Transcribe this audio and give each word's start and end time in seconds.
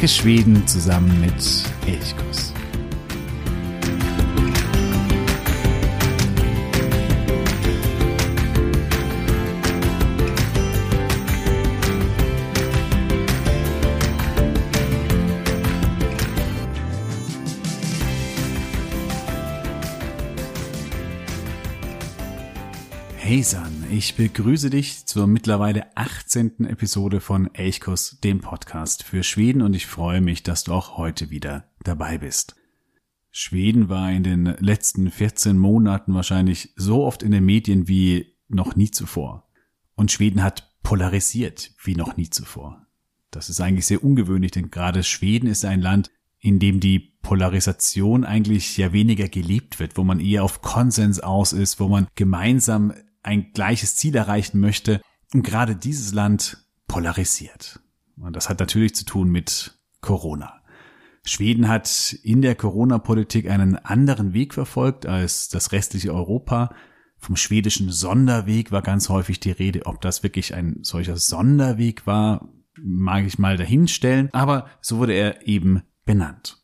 Entdecke 0.00 0.22
Schweden 0.22 0.66
zusammen 0.66 1.20
mit 1.20 1.34
Elchkuss. 1.86 2.54
Hey 23.18 23.42
San, 23.42 23.69
ich 23.90 24.14
begrüße 24.14 24.70
dich 24.70 25.06
zur 25.06 25.26
mittlerweile 25.26 25.96
18. 25.96 26.64
Episode 26.66 27.20
von 27.20 27.52
Elchkuss, 27.54 28.18
dem 28.22 28.40
Podcast 28.40 29.02
für 29.02 29.24
Schweden 29.24 29.62
und 29.62 29.74
ich 29.74 29.86
freue 29.86 30.20
mich, 30.20 30.44
dass 30.44 30.62
du 30.62 30.72
auch 30.72 30.96
heute 30.96 31.30
wieder 31.30 31.64
dabei 31.82 32.18
bist. 32.18 32.54
Schweden 33.32 33.88
war 33.88 34.10
in 34.12 34.22
den 34.22 34.44
letzten 34.44 35.10
14 35.10 35.58
Monaten 35.58 36.14
wahrscheinlich 36.14 36.72
so 36.76 37.04
oft 37.04 37.24
in 37.24 37.32
den 37.32 37.44
Medien 37.44 37.88
wie 37.88 38.36
noch 38.48 38.76
nie 38.76 38.90
zuvor. 38.90 39.48
Und 39.96 40.12
Schweden 40.12 40.42
hat 40.42 40.70
polarisiert 40.82 41.72
wie 41.82 41.96
noch 41.96 42.16
nie 42.16 42.30
zuvor. 42.30 42.86
Das 43.32 43.48
ist 43.48 43.60
eigentlich 43.60 43.86
sehr 43.86 44.04
ungewöhnlich, 44.04 44.52
denn 44.52 44.70
gerade 44.70 45.02
Schweden 45.02 45.48
ist 45.48 45.64
ein 45.64 45.80
Land, 45.80 46.10
in 46.38 46.58
dem 46.60 46.78
die 46.78 46.98
Polarisation 47.22 48.24
eigentlich 48.24 48.76
ja 48.76 48.92
weniger 48.92 49.28
gelebt 49.28 49.80
wird, 49.80 49.96
wo 49.96 50.04
man 50.04 50.20
eher 50.20 50.44
auf 50.44 50.62
Konsens 50.62 51.20
aus 51.20 51.52
ist, 51.52 51.80
wo 51.80 51.88
man 51.88 52.06
gemeinsam 52.14 52.92
ein 53.22 53.52
gleiches 53.52 53.96
Ziel 53.96 54.16
erreichen 54.16 54.60
möchte. 54.60 55.00
Und 55.32 55.42
gerade 55.42 55.76
dieses 55.76 56.12
Land 56.12 56.66
polarisiert. 56.86 57.80
Und 58.16 58.34
das 58.34 58.48
hat 58.48 58.60
natürlich 58.60 58.94
zu 58.94 59.04
tun 59.04 59.30
mit 59.30 59.78
Corona. 60.00 60.60
Schweden 61.24 61.68
hat 61.68 62.16
in 62.22 62.42
der 62.42 62.54
Corona-Politik 62.54 63.48
einen 63.48 63.76
anderen 63.76 64.32
Weg 64.32 64.54
verfolgt 64.54 65.06
als 65.06 65.48
das 65.48 65.72
restliche 65.72 66.14
Europa. 66.14 66.74
Vom 67.18 67.36
schwedischen 67.36 67.90
Sonderweg 67.90 68.72
war 68.72 68.82
ganz 68.82 69.08
häufig 69.10 69.38
die 69.40 69.50
Rede. 69.50 69.84
Ob 69.84 70.00
das 70.00 70.22
wirklich 70.22 70.54
ein 70.54 70.78
solcher 70.82 71.18
Sonderweg 71.18 72.06
war, 72.06 72.48
mag 72.82 73.26
ich 73.26 73.38
mal 73.38 73.58
dahinstellen. 73.58 74.30
Aber 74.32 74.66
so 74.80 74.98
wurde 74.98 75.12
er 75.12 75.46
eben 75.46 75.82
benannt. 76.06 76.56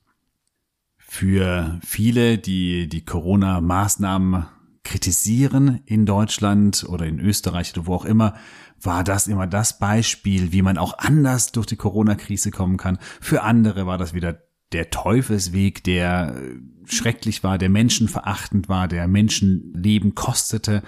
Für 0.96 1.78
viele, 1.84 2.38
die 2.38 2.88
die 2.88 3.04
Corona-Maßnahmen 3.04 4.46
kritisieren 4.86 5.80
in 5.84 6.06
Deutschland 6.06 6.86
oder 6.88 7.06
in 7.06 7.18
Österreich 7.18 7.76
oder 7.76 7.86
wo 7.86 7.94
auch 7.94 8.04
immer, 8.04 8.34
war 8.80 9.04
das 9.04 9.26
immer 9.26 9.46
das 9.46 9.78
Beispiel, 9.78 10.52
wie 10.52 10.62
man 10.62 10.78
auch 10.78 10.98
anders 10.98 11.52
durch 11.52 11.66
die 11.66 11.76
Corona-Krise 11.76 12.50
kommen 12.50 12.76
kann. 12.76 12.98
Für 13.20 13.42
andere 13.42 13.86
war 13.86 13.98
das 13.98 14.14
wieder 14.14 14.42
der 14.72 14.90
Teufelsweg, 14.90 15.82
der 15.84 16.40
schrecklich 16.84 17.42
war, 17.42 17.58
der 17.58 17.68
menschenverachtend 17.68 18.68
war, 18.68 18.88
der 18.88 19.08
Menschenleben 19.08 20.14
kostete. 20.14 20.82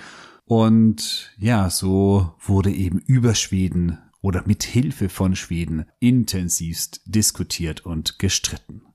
Und 0.44 1.32
ja, 1.38 1.68
so 1.68 2.34
wurde 2.40 2.70
eben 2.70 3.00
über 3.00 3.34
Schweden 3.34 3.98
oder 4.20 4.44
mit 4.46 4.62
Hilfe 4.62 5.08
von 5.08 5.36
Schweden 5.36 5.86
intensivst 6.00 7.02
diskutiert 7.04 7.84
und 7.84 8.18
gestritten. 8.18 8.87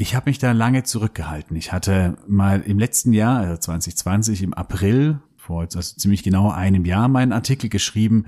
Ich 0.00 0.14
habe 0.14 0.30
mich 0.30 0.38
da 0.38 0.52
lange 0.52 0.82
zurückgehalten. 0.82 1.58
Ich 1.58 1.72
hatte 1.72 2.16
mal 2.26 2.62
im 2.62 2.78
letzten 2.78 3.12
Jahr, 3.12 3.40
also 3.40 3.58
2020, 3.58 4.42
im 4.42 4.54
April, 4.54 5.20
vor 5.36 5.62
jetzt 5.62 5.76
also 5.76 5.94
ziemlich 5.94 6.22
genau 6.22 6.50
einem 6.50 6.86
Jahr, 6.86 7.06
meinen 7.08 7.32
Artikel 7.32 7.68
geschrieben, 7.68 8.24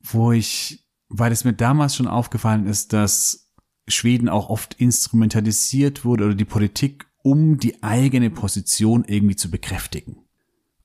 wo 0.00 0.32
ich, 0.32 0.88
weil 1.10 1.30
es 1.30 1.44
mir 1.44 1.52
damals 1.52 1.94
schon 1.94 2.06
aufgefallen 2.06 2.66
ist, 2.66 2.94
dass 2.94 3.52
Schweden 3.86 4.30
auch 4.30 4.48
oft 4.48 4.80
instrumentalisiert 4.80 6.06
wurde 6.06 6.24
oder 6.24 6.34
die 6.34 6.46
Politik, 6.46 7.04
um 7.22 7.58
die 7.58 7.82
eigene 7.82 8.30
Position 8.30 9.04
irgendwie 9.06 9.36
zu 9.36 9.50
bekräftigen. 9.50 10.24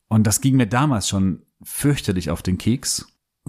Und 0.09 0.27
das 0.27 0.41
ging 0.41 0.57
mir 0.57 0.67
damals 0.67 1.07
schon 1.07 1.43
fürchterlich 1.63 2.29
auf 2.29 2.41
den 2.41 2.57
Keks, 2.57 3.07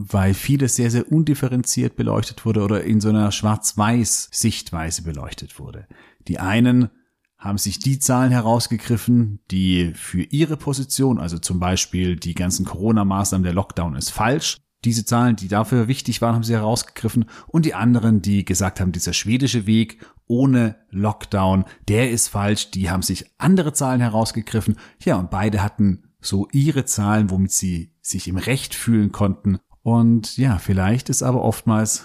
weil 0.09 0.35
vieles 0.35 0.77
sehr, 0.77 0.91
sehr 0.91 1.11
undifferenziert 1.11 1.97
beleuchtet 1.97 2.45
wurde 2.47 2.63
oder 2.63 2.85
in 2.85 3.01
so 3.01 3.11
einer 3.11 3.33
schwarz-weiß 3.33 4.31
Sichtweise 4.33 5.03
beleuchtet 5.03 5.59
wurde. 5.59 5.87
Die 6.27 6.39
einen 6.39 6.91
haben 7.39 7.59
sich 7.59 7.79
die 7.79 7.99
Zahlen 7.99 8.33
herausgegriffen, 8.33 9.41
die 9.51 9.93
für 9.95 10.23
ihre 10.23 10.57
Position, 10.57 11.19
also 11.19 11.39
zum 11.39 11.59
Beispiel 11.59 12.17
die 12.17 12.35
ganzen 12.35 12.67
Corona-Maßnahmen, 12.67 13.45
der 13.45 13.55
Lockdown 13.55 13.97
ist 13.97 14.11
falsch. 14.11 14.59
Diese 14.85 15.05
Zahlen, 15.05 15.37
die 15.37 15.49
dafür 15.49 15.89
wichtig 15.89 16.23
waren, 16.23 16.35
haben 16.35 16.43
sie 16.43 16.55
herausgegriffen. 16.55 17.27
Und 17.47 17.67
die 17.67 17.75
anderen, 17.75 18.23
die 18.23 18.45
gesagt 18.45 18.81
haben, 18.81 18.93
dieser 18.93 19.13
schwedische 19.13 19.67
Weg 19.67 20.05
ohne 20.27 20.77
Lockdown, 20.91 21.65
der 21.89 22.11
ist 22.11 22.29
falsch, 22.29 22.71
die 22.71 22.91
haben 22.91 23.03
sich 23.03 23.27
andere 23.37 23.73
Zahlen 23.75 24.01
herausgegriffen. 24.01 24.77
Ja, 25.03 25.17
und 25.17 25.31
beide 25.31 25.63
hatten 25.63 26.05
so 26.21 26.49
ihre 26.53 26.85
Zahlen, 26.85 27.31
womit 27.31 27.53
sie 27.53 27.93
sich 28.01 28.29
im 28.29 28.37
Recht 28.37 28.75
fühlen 28.75 29.13
konnten. 29.13 29.59
Und 29.83 30.37
ja, 30.37 30.59
vielleicht 30.59 31.09
ist 31.09 31.23
aber 31.23 31.43
oftmals 31.43 32.05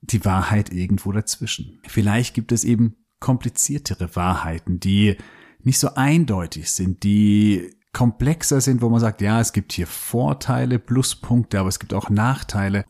die 0.00 0.24
Wahrheit 0.24 0.72
irgendwo 0.72 1.12
dazwischen. 1.12 1.80
Vielleicht 1.86 2.34
gibt 2.34 2.52
es 2.52 2.64
eben 2.64 2.96
kompliziertere 3.20 4.14
Wahrheiten, 4.16 4.80
die 4.80 5.16
nicht 5.60 5.78
so 5.78 5.94
eindeutig 5.94 6.70
sind, 6.70 7.02
die 7.02 7.74
komplexer 7.92 8.60
sind, 8.60 8.82
wo 8.82 8.90
man 8.90 9.00
sagt, 9.00 9.20
ja, 9.20 9.40
es 9.40 9.52
gibt 9.52 9.72
hier 9.72 9.86
Vorteile, 9.86 10.78
Pluspunkte, 10.78 11.58
aber 11.58 11.68
es 11.68 11.78
gibt 11.78 11.94
auch 11.94 12.10
Nachteile. 12.10 12.84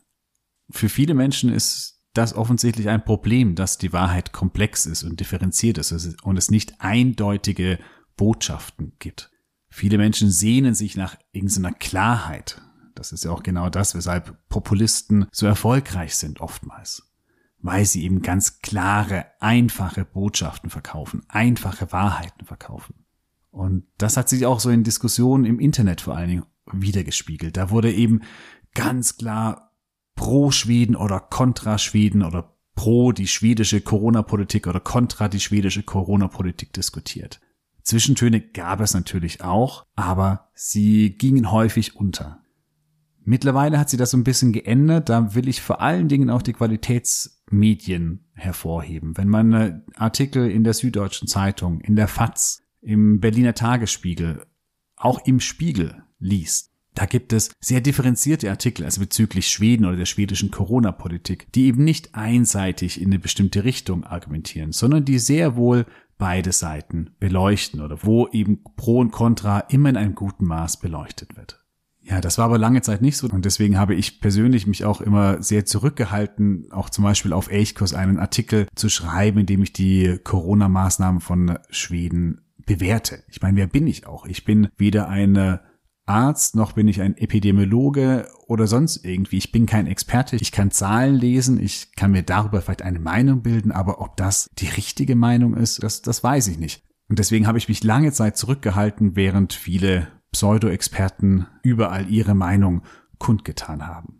Für 0.69 0.89
viele 0.89 1.13
Menschen 1.13 1.51
ist 1.51 2.01
das 2.13 2.33
offensichtlich 2.33 2.89
ein 2.89 3.03
Problem, 3.03 3.55
dass 3.55 3.77
die 3.77 3.93
Wahrheit 3.93 4.33
komplex 4.33 4.85
ist 4.85 5.03
und 5.03 5.19
differenziert 5.19 5.77
ist 5.77 5.91
und 6.23 6.37
es 6.37 6.49
nicht 6.49 6.81
eindeutige 6.81 7.79
Botschaften 8.17 8.93
gibt. 8.99 9.31
Viele 9.69 9.97
Menschen 9.97 10.31
sehnen 10.31 10.73
sich 10.73 10.95
nach 10.95 11.17
irgendeiner 11.33 11.73
Klarheit. 11.73 12.61
Das 12.95 13.11
ist 13.11 13.25
ja 13.25 13.31
auch 13.31 13.43
genau 13.43 13.69
das, 13.69 13.95
weshalb 13.95 14.47
Populisten 14.49 15.27
so 15.31 15.45
erfolgreich 15.45 16.15
sind 16.15 16.39
oftmals 16.39 17.03
weil 17.65 17.83
sie 17.85 18.03
eben 18.03 18.21
ganz 18.21 18.61
klare, 18.61 19.25
einfache 19.39 20.05
Botschaften 20.05 20.69
verkaufen, 20.69 21.23
einfache 21.29 21.91
Wahrheiten 21.91 22.45
verkaufen. 22.45 23.05
Und 23.49 23.87
das 23.97 24.17
hat 24.17 24.29
sich 24.29 24.45
auch 24.45 24.59
so 24.59 24.69
in 24.69 24.83
Diskussionen 24.83 25.45
im 25.45 25.59
Internet 25.59 26.01
vor 26.01 26.15
allen 26.15 26.29
Dingen 26.29 26.45
wiedergespiegelt. 26.71 27.57
Da 27.57 27.71
wurde 27.71 27.91
eben 27.91 28.21
ganz 28.75 29.17
klar 29.17 29.71
pro 30.13 30.51
Schweden 30.51 30.95
oder 30.95 31.19
kontra 31.19 31.79
Schweden 31.79 32.21
oder 32.21 32.55
pro 32.75 33.11
die 33.11 33.27
schwedische 33.27 33.81
Corona-Politik 33.81 34.67
oder 34.67 34.79
kontra 34.79 35.27
die 35.27 35.39
schwedische 35.39 35.81
Corona-Politik 35.81 36.71
diskutiert. 36.71 37.39
Zwischentöne 37.81 38.41
gab 38.41 38.79
es 38.79 38.93
natürlich 38.93 39.41
auch, 39.41 39.87
aber 39.95 40.49
sie 40.53 41.17
gingen 41.17 41.51
häufig 41.51 41.95
unter. 41.95 42.43
Mittlerweile 43.25 43.79
hat 43.79 43.89
sie 43.89 43.97
das 43.97 44.11
so 44.11 44.17
ein 44.17 44.23
bisschen 44.23 44.53
geändert. 44.53 45.09
Da 45.09 45.33
will 45.33 45.47
ich 45.47 45.61
vor 45.61 45.81
allen 45.81 46.07
Dingen 46.07 46.29
auch 46.29 46.43
die 46.43 46.53
Qualitätsmedien 46.53 48.25
hervorheben. 48.33 49.17
Wenn 49.17 49.29
man 49.29 49.83
Artikel 49.95 50.49
in 50.49 50.63
der 50.63 50.73
Süddeutschen 50.73 51.27
Zeitung, 51.27 51.81
in 51.81 51.95
der 51.95 52.07
FAZ, 52.07 52.61
im 52.81 53.19
Berliner 53.19 53.55
Tagesspiegel, 53.55 54.45
auch 54.95 55.25
im 55.25 55.39
Spiegel 55.39 56.03
liest, 56.19 56.71
da 56.93 57.05
gibt 57.05 57.33
es 57.33 57.51
sehr 57.59 57.81
differenzierte 57.81 58.49
Artikel, 58.49 58.85
also 58.85 59.01
bezüglich 59.01 59.47
Schweden 59.47 59.85
oder 59.85 59.97
der 59.97 60.05
schwedischen 60.05 60.49
Corona-Politik, 60.49 61.51
die 61.53 61.65
eben 61.65 61.83
nicht 61.83 62.15
einseitig 62.15 63.01
in 63.01 63.07
eine 63.07 63.19
bestimmte 63.19 63.65
Richtung 63.65 64.05
argumentieren, 64.05 64.71
sondern 64.71 65.03
die 65.03 65.19
sehr 65.19 65.57
wohl 65.57 65.85
beide 66.17 66.53
Seiten 66.53 67.09
beleuchten 67.19 67.81
oder 67.81 68.03
wo 68.03 68.27
eben 68.29 68.63
Pro 68.77 68.99
und 68.99 69.11
Contra 69.11 69.59
immer 69.59 69.89
in 69.89 69.97
einem 69.97 70.15
guten 70.15 70.45
Maß 70.45 70.79
beleuchtet 70.79 71.35
wird. 71.35 71.64
Ja, 72.07 72.21
das 72.21 72.37
war 72.37 72.45
aber 72.45 72.59
lange 72.59 72.83
Zeit 72.83 73.01
nicht 73.01 73.17
so 73.17 73.27
und 73.27 73.45
deswegen 73.45 73.79
habe 73.79 73.95
ich 73.95 74.21
persönlich 74.21 74.67
mich 74.67 74.85
auch 74.85 75.01
immer 75.01 75.41
sehr 75.41 75.65
zurückgehalten, 75.65 76.71
auch 76.71 76.91
zum 76.91 77.03
Beispiel 77.03 77.33
auf 77.33 77.49
Elchkurs 77.49 77.95
einen 77.95 78.19
Artikel 78.19 78.67
zu 78.75 78.89
schreiben, 78.89 79.39
in 79.39 79.45
dem 79.47 79.63
ich 79.63 79.73
die 79.73 80.19
Corona-Maßnahmen 80.23 81.19
von 81.19 81.57
Schweden 81.71 82.41
bewerte. 82.65 83.23
Ich 83.27 83.41
meine, 83.41 83.57
wer 83.57 83.67
bin 83.67 83.87
ich 83.87 84.05
auch? 84.05 84.27
Ich 84.27 84.45
bin 84.45 84.67
weder 84.77 85.09
ein 85.09 85.59
Arzt, 86.05 86.55
noch 86.55 86.73
bin 86.73 86.87
ich 86.87 87.01
ein 87.01 87.17
Epidemiologe 87.17 88.27
oder 88.47 88.67
sonst 88.67 89.03
irgendwie. 89.03 89.37
Ich 89.37 89.51
bin 89.51 89.65
kein 89.65 89.87
Experte. 89.87 90.35
Ich 90.35 90.51
kann 90.51 90.71
Zahlen 90.71 91.15
lesen. 91.15 91.59
Ich 91.59 91.93
kann 91.95 92.11
mir 92.11 92.23
darüber 92.23 92.61
vielleicht 92.61 92.83
eine 92.83 92.99
Meinung 92.99 93.41
bilden. 93.41 93.71
Aber 93.71 94.01
ob 94.01 94.15
das 94.17 94.47
die 94.59 94.67
richtige 94.67 95.15
Meinung 95.15 95.55
ist, 95.55 95.81
das, 95.81 96.01
das 96.03 96.23
weiß 96.23 96.47
ich 96.47 96.59
nicht. 96.59 96.83
Und 97.09 97.19
deswegen 97.19 97.47
habe 97.47 97.57
ich 97.57 97.69
mich 97.69 97.83
lange 97.83 98.11
Zeit 98.11 98.37
zurückgehalten, 98.37 99.15
während 99.15 99.53
viele 99.53 100.07
Pseudo-Experten 100.35 101.47
überall 101.61 102.09
ihre 102.09 102.35
Meinung 102.35 102.81
kundgetan 103.19 103.87
haben. 103.87 104.19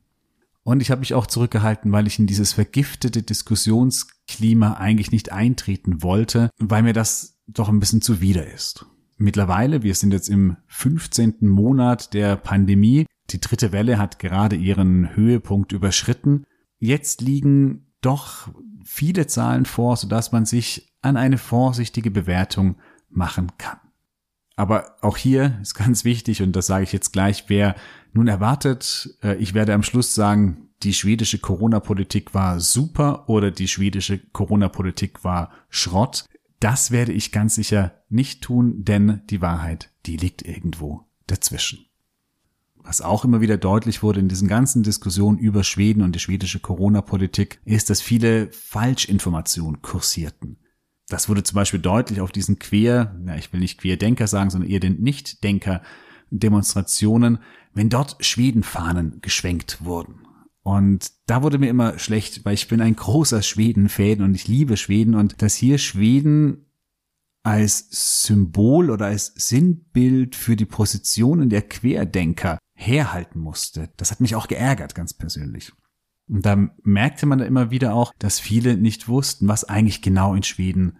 Und 0.63 0.81
ich 0.81 0.89
habe 0.89 1.00
mich 1.00 1.13
auch 1.13 1.27
zurückgehalten, 1.27 1.91
weil 1.91 2.07
ich 2.07 2.19
in 2.19 2.25
dieses 2.25 2.53
vergiftete 2.53 3.21
Diskussionsklima 3.21 4.75
eigentlich 4.75 5.12
nicht 5.12 5.33
eintreten 5.33 6.03
wollte, 6.03 6.51
weil 6.57 6.83
mir 6.83 6.94
das 6.94 7.41
doch 7.47 7.67
ein 7.67 7.81
bisschen 7.81 8.01
zuwider 8.01 8.47
ist. 8.47 8.85
Mittlerweile, 9.17 9.83
wir 9.83 9.94
sind 9.94 10.13
jetzt 10.13 10.29
im 10.29 10.56
15. 10.67 11.35
Monat 11.41 12.13
der 12.13 12.38
Pandemie, 12.38 13.06
die 13.31 13.41
dritte 13.41 13.73
Welle 13.73 13.97
hat 14.00 14.17
gerade 14.17 14.56
ihren 14.56 15.17
Höhepunkt 15.17 15.73
überschritten. 15.73 16.45
Jetzt 16.79 17.19
liegen 17.19 17.88
doch 18.00 18.47
viele 18.85 19.27
Zahlen 19.27 19.65
vor, 19.65 19.97
sodass 19.97 20.31
man 20.31 20.45
sich 20.45 20.88
an 21.01 21.17
eine 21.17 21.38
vorsichtige 21.38 22.09
Bewertung 22.09 22.77
machen 23.09 23.51
kann. 23.57 23.79
Aber 24.56 24.96
auch 25.02 25.18
hier 25.18 25.60
ist 25.62 25.74
ganz 25.74 26.06
wichtig, 26.06 26.42
und 26.42 26.56
das 26.56 26.68
sage 26.68 26.84
ich 26.84 26.94
jetzt 26.94 27.12
gleich, 27.12 27.46
wer 27.48 27.75
nun 28.13 28.28
erwartet, 28.28 29.18
äh, 29.22 29.36
ich 29.36 29.54
werde 29.54 29.74
am 29.74 29.84
Schluss 29.84 30.16
sagen, 30.16 30.69
die 30.84 30.94
schwedische 30.94 31.40
Corona-Politik 31.40 32.34
war 32.34 32.60
super 32.60 33.28
oder 33.28 33.52
die 33.52 33.68
schwedische 33.68 34.19
Corona-Politik 34.19 35.24
war 35.24 35.52
Schrott. 35.69 36.25
Das 36.60 36.92
werde 36.92 37.12
ich 37.12 37.31
ganz 37.31 37.56
sicher 37.56 38.04
nicht 38.10 38.42
tun, 38.42 38.84
denn 38.84 39.22
die 39.30 39.42
Wahrheit, 39.42 39.92
die 40.06 40.18
liegt 40.18 40.42
irgendwo 40.42 41.06
dazwischen. 41.28 41.86
Was 42.75 43.01
auch 43.01 43.25
immer 43.25 43.42
wieder 43.42 43.58
deutlich 43.58 44.04
wurde 44.04 44.19
in 44.19 44.30
diesen 44.30 44.48
ganzen 44.48 44.84
Diskussionen 44.84 45.40
über 45.40 45.63
Schweden 45.63 46.04
und 46.04 46.13
die 46.13 46.19
schwedische 46.19 46.60
Corona-Politik, 46.60 47.60
ist, 47.66 47.90
dass 47.90 48.01
viele 48.01 48.51
Falschinformationen 48.51 49.81
kursierten. 49.81 50.58
Das 51.07 51.30
wurde 51.30 51.44
zum 51.44 51.56
Beispiel 51.56 51.80
deutlich 51.80 52.22
auf 52.22 52.31
diesen 52.31 52.57
Quer, 52.60 53.16
ja, 53.28 53.36
ich 53.36 53.54
will 53.54 53.60
nicht 53.60 53.80
Querdenker 53.80 54.28
sagen, 54.28 54.50
sondern 54.50 54.69
eher 54.69 54.80
den 54.80 55.02
Nichtdenker 55.02 55.81
Demonstrationen, 56.31 57.40
wenn 57.74 57.90
dort 57.90 58.18
Schwedenfahnen 58.25 59.22
geschwenkt 59.22 59.84
wurden. 59.84 60.25
Und 60.63 61.12
da 61.28 61.44
wurde 61.44 61.60
mir 61.60 61.69
immer 61.69 62.00
schlecht, 62.00 62.44
weil 62.44 62.56
ich 62.56 62.68
bin 62.68 62.81
ein 62.81 62.96
großer 62.96 63.44
Schweden-Fan 63.44 64.22
und 64.22 64.34
ich 64.34 64.48
liebe 64.48 64.78
Schweden 64.78 65.13
und 65.13 65.42
dass 65.44 65.54
hier 65.54 65.78
Schweden 65.78 66.66
als 67.44 68.25
Symbol 68.25 68.90
oder 68.90 69.06
als 69.06 69.28
Sinnbild 69.36 70.36
für 70.36 70.56
die 70.56 70.66
Positionen 70.66 71.50
der 71.50 71.62
Querdenker 71.62 72.58
herhalten 72.74 73.40
musste. 73.40 73.90
Das 73.98 74.10
hat 74.10 74.19
mich 74.19 74.34
auch 74.34 74.48
geärgert, 74.48 74.96
ganz 74.96 75.13
persönlich. 75.13 75.72
Und 76.27 76.45
da 76.45 76.69
merkte 76.83 77.25
man 77.25 77.39
immer 77.39 77.72
wieder 77.72 77.94
auch, 77.94 78.13
dass 78.18 78.39
viele 78.39 78.77
nicht 78.77 79.07
wussten, 79.07 79.48
was 79.48 79.63
eigentlich 79.63 80.01
genau 80.01 80.33
in 80.33 80.44
Schweden 80.44 80.98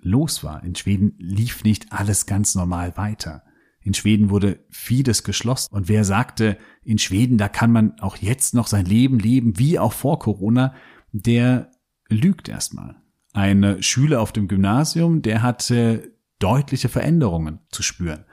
los 0.00 0.44
war. 0.44 0.62
In 0.64 0.74
Schweden 0.74 1.14
lief 1.18 1.64
nicht 1.64 1.92
alles 1.92 2.26
ganz 2.26 2.54
normal 2.54 2.96
weiter. 2.96 3.42
In 3.80 3.94
Schweden 3.94 4.30
wurde 4.30 4.64
vieles 4.70 5.24
geschlossen. 5.24 5.72
Und 5.72 5.88
wer 5.88 6.04
sagte, 6.04 6.58
in 6.82 6.98
Schweden, 6.98 7.38
da 7.38 7.48
kann 7.48 7.70
man 7.70 8.00
auch 8.00 8.16
jetzt 8.16 8.54
noch 8.54 8.66
sein 8.66 8.86
Leben 8.86 9.18
leben, 9.18 9.58
wie 9.58 9.78
auch 9.78 9.92
vor 9.92 10.18
Corona, 10.18 10.74
der 11.12 11.70
lügt 12.08 12.48
erstmal. 12.48 12.96
Ein 13.32 13.82
Schüler 13.82 14.20
auf 14.20 14.32
dem 14.32 14.48
Gymnasium, 14.48 15.22
der 15.22 15.42
hatte 15.42 16.14
deutliche 16.38 16.88
Veränderungen 16.88 17.60
zu 17.70 17.82
spüren. 17.82 18.24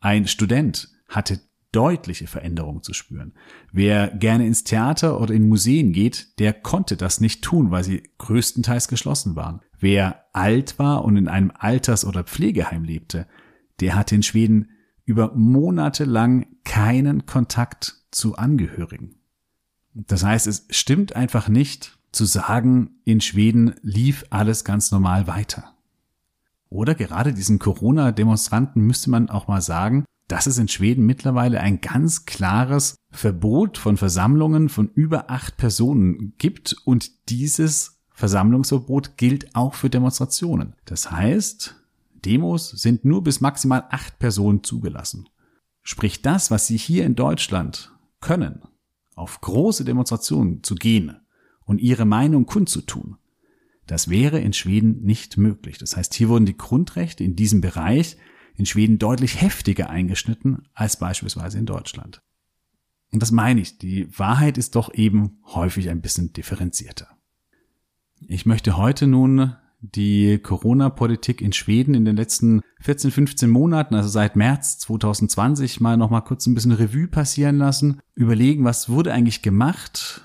Ein 0.00 0.26
Student 0.26 0.88
hatte 1.08 1.40
deutliche 1.72 2.26
Veränderungen 2.26 2.82
zu 2.82 2.94
spüren. 2.94 3.34
Wer 3.72 4.08
gerne 4.08 4.46
ins 4.46 4.64
Theater 4.64 5.20
oder 5.20 5.34
in 5.34 5.48
Museen 5.48 5.92
geht, 5.92 6.38
der 6.38 6.52
konnte 6.52 6.96
das 6.96 7.20
nicht 7.20 7.42
tun, 7.42 7.70
weil 7.70 7.84
sie 7.84 8.02
größtenteils 8.18 8.88
geschlossen 8.88 9.36
waren. 9.36 9.60
Wer 9.78 10.24
alt 10.32 10.78
war 10.78 11.04
und 11.04 11.16
in 11.16 11.28
einem 11.28 11.52
Alters- 11.56 12.04
oder 12.04 12.24
Pflegeheim 12.24 12.84
lebte, 12.84 13.26
der 13.80 13.94
hatte 13.94 14.14
in 14.14 14.22
Schweden 14.22 14.70
über 15.04 15.34
Monate 15.34 16.04
lang 16.04 16.46
keinen 16.64 17.26
Kontakt 17.26 17.96
zu 18.10 18.36
Angehörigen. 18.36 19.16
Das 19.94 20.24
heißt, 20.24 20.46
es 20.46 20.66
stimmt 20.70 21.16
einfach 21.16 21.48
nicht 21.48 21.98
zu 22.12 22.24
sagen, 22.24 23.00
in 23.04 23.20
Schweden 23.20 23.74
lief 23.82 24.24
alles 24.30 24.64
ganz 24.64 24.90
normal 24.90 25.26
weiter. 25.26 25.74
Oder 26.70 26.94
gerade 26.94 27.32
diesen 27.32 27.58
Corona-Demonstranten 27.58 28.82
müsste 28.82 29.10
man 29.10 29.30
auch 29.30 29.48
mal 29.48 29.62
sagen, 29.62 30.04
dass 30.28 30.46
es 30.46 30.58
in 30.58 30.68
Schweden 30.68 31.06
mittlerweile 31.06 31.60
ein 31.60 31.80
ganz 31.80 32.26
klares 32.26 32.96
Verbot 33.10 33.78
von 33.78 33.96
Versammlungen 33.96 34.68
von 34.68 34.90
über 34.90 35.30
acht 35.30 35.56
Personen 35.56 36.34
gibt 36.38 36.76
und 36.84 37.30
dieses 37.30 37.98
Versammlungsverbot 38.12 39.16
gilt 39.16 39.54
auch 39.54 39.74
für 39.74 39.88
Demonstrationen. 39.88 40.74
Das 40.84 41.10
heißt, 41.10 41.76
Demos 42.24 42.70
sind 42.70 43.04
nur 43.04 43.22
bis 43.22 43.40
maximal 43.40 43.86
acht 43.90 44.18
Personen 44.18 44.62
zugelassen. 44.62 45.28
Sprich 45.82 46.20
das, 46.20 46.50
was 46.50 46.66
sie 46.66 46.76
hier 46.76 47.06
in 47.06 47.14
Deutschland 47.14 47.92
können, 48.20 48.62
auf 49.14 49.40
große 49.40 49.84
Demonstrationen 49.84 50.62
zu 50.62 50.74
gehen 50.74 51.16
und 51.64 51.80
ihre 51.80 52.04
Meinung 52.04 52.44
kundzutun, 52.44 53.16
das 53.86 54.10
wäre 54.10 54.38
in 54.38 54.52
Schweden 54.52 55.00
nicht 55.02 55.38
möglich. 55.38 55.78
Das 55.78 55.96
heißt, 55.96 56.12
hier 56.12 56.28
wurden 56.28 56.44
die 56.44 56.58
Grundrechte 56.58 57.24
in 57.24 57.36
diesem 57.36 57.62
Bereich 57.62 58.18
in 58.58 58.66
Schweden 58.66 58.98
deutlich 58.98 59.40
heftiger 59.40 59.88
eingeschnitten 59.88 60.68
als 60.74 60.98
beispielsweise 60.98 61.58
in 61.58 61.64
Deutschland. 61.64 62.20
Und 63.12 63.22
das 63.22 63.30
meine 63.30 63.60
ich, 63.60 63.78
die 63.78 64.06
Wahrheit 64.18 64.58
ist 64.58 64.74
doch 64.74 64.92
eben 64.92 65.38
häufig 65.46 65.88
ein 65.88 66.02
bisschen 66.02 66.32
differenzierter. 66.32 67.06
Ich 68.26 68.44
möchte 68.44 68.76
heute 68.76 69.06
nun 69.06 69.54
die 69.80 70.38
Corona-Politik 70.38 71.40
in 71.40 71.52
Schweden 71.52 71.94
in 71.94 72.04
den 72.04 72.16
letzten 72.16 72.62
14, 72.80 73.12
15 73.12 73.48
Monaten, 73.48 73.94
also 73.94 74.08
seit 74.08 74.34
März 74.34 74.78
2020, 74.80 75.80
mal 75.80 75.96
noch 75.96 76.10
mal 76.10 76.20
kurz 76.20 76.46
ein 76.46 76.54
bisschen 76.54 76.72
Revue 76.72 77.06
passieren 77.06 77.58
lassen, 77.58 78.00
überlegen, 78.14 78.64
was 78.64 78.88
wurde 78.88 79.12
eigentlich 79.12 79.40
gemacht, 79.40 80.24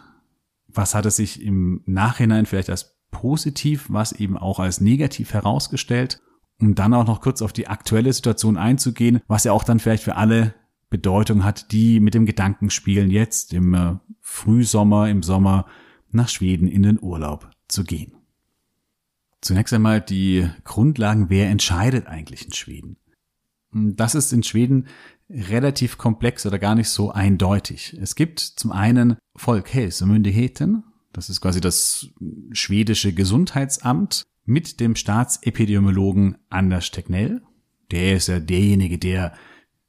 was 0.68 0.96
hat 0.96 1.06
es 1.06 1.18
sich 1.18 1.44
im 1.44 1.84
Nachhinein 1.86 2.48
vielleicht 2.48 2.72
als 2.72 2.98
positiv, 3.12 3.86
was 3.90 4.12
eben 4.12 4.38
auch 4.38 4.60
als 4.60 4.82
negativ 4.82 5.34
herausgestellt, 5.34 6.20
um 6.60 6.76
dann 6.76 6.94
auch 6.94 7.06
noch 7.06 7.22
kurz 7.22 7.42
auf 7.42 7.54
die 7.54 7.68
aktuelle 7.68 8.14
Situation 8.14 8.58
einzugehen, 8.58 9.22
was 9.28 9.44
ja 9.44 9.52
auch 9.52 9.64
dann 9.64 9.80
vielleicht 9.80 10.04
für 10.04 10.16
alle 10.16 10.54
Bedeutung 10.90 11.44
hat, 11.44 11.72
die 11.72 12.00
mit 12.00 12.14
dem 12.14 12.26
Gedanken 12.26 12.70
spielen, 12.70 13.10
jetzt 13.10 13.54
im 13.54 13.74
äh, 13.74 13.96
Frühsommer, 14.22 15.10
im 15.10 15.24
Sommer 15.24 15.66
nach 16.12 16.30
Schweden 16.30 16.68
in 16.68 16.84
den 16.84 17.02
Urlaub 17.02 17.50
zu 17.68 17.84
gehen. 17.84 18.14
Zunächst 19.42 19.74
einmal 19.74 20.00
die 20.00 20.48
Grundlagen, 20.64 21.30
wer 21.30 21.50
entscheidet 21.50 22.08
eigentlich 22.08 22.46
in 22.46 22.54
Schweden? 22.54 22.98
Das 23.72 24.14
ist 24.16 24.32
in 24.32 24.44
Schweden 24.44 24.88
relativ 25.30 25.98
komplex 25.98 26.46
oder 26.46 26.60
gar 26.60 26.76
nicht 26.76 26.90
so 26.90 27.12
eindeutig. 27.12 27.98
Es 28.00 28.16
gibt 28.16 28.40
zum 28.40 28.72
einen 28.72 29.18
Folkhälsomyndigheten, 29.36 30.84
das 31.12 31.30
ist 31.30 31.42
quasi 31.42 31.60
das 31.60 32.08
schwedische 32.52 33.14
Gesundheitsamt 33.14 34.24
mit 34.46 34.80
dem 34.80 34.96
Staatsepidemiologen 34.96 36.38
Anders 36.50 36.92
Tegnell. 36.92 37.42
Der 37.92 38.16
ist 38.16 38.28
ja 38.28 38.40
derjenige, 38.40 38.98
der 38.98 39.34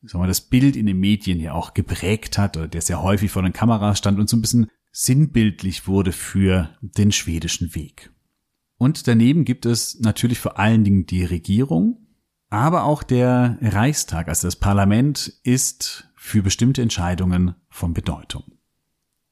sagen 0.02 0.22
wir, 0.22 0.28
das 0.28 0.42
Bild 0.42 0.76
in 0.76 0.86
den 0.86 0.98
Medien 0.98 1.40
ja 1.40 1.52
auch 1.52 1.74
geprägt 1.74 2.38
hat 2.38 2.56
oder 2.56 2.68
der 2.68 2.82
sehr 2.82 3.02
häufig 3.02 3.30
vor 3.30 3.42
den 3.42 3.52
Kameras 3.52 3.98
stand 3.98 4.18
und 4.18 4.28
so 4.28 4.36
ein 4.36 4.42
bisschen 4.42 4.70
sinnbildlich 4.92 5.86
wurde 5.86 6.12
für 6.12 6.70
den 6.80 7.10
schwedischen 7.10 7.74
Weg. 7.74 8.12
Und 8.76 9.08
daneben 9.08 9.44
gibt 9.44 9.66
es 9.66 10.00
natürlich 10.00 10.38
vor 10.38 10.58
allen 10.58 10.84
Dingen 10.84 11.06
die 11.06 11.24
Regierung, 11.24 12.06
aber 12.50 12.84
auch 12.84 13.02
der 13.02 13.58
Reichstag, 13.60 14.28
also 14.28 14.46
das 14.46 14.56
Parlament, 14.56 15.32
ist 15.42 16.08
für 16.16 16.42
bestimmte 16.42 16.82
Entscheidungen 16.82 17.54
von 17.68 17.94
Bedeutung. 17.94 18.44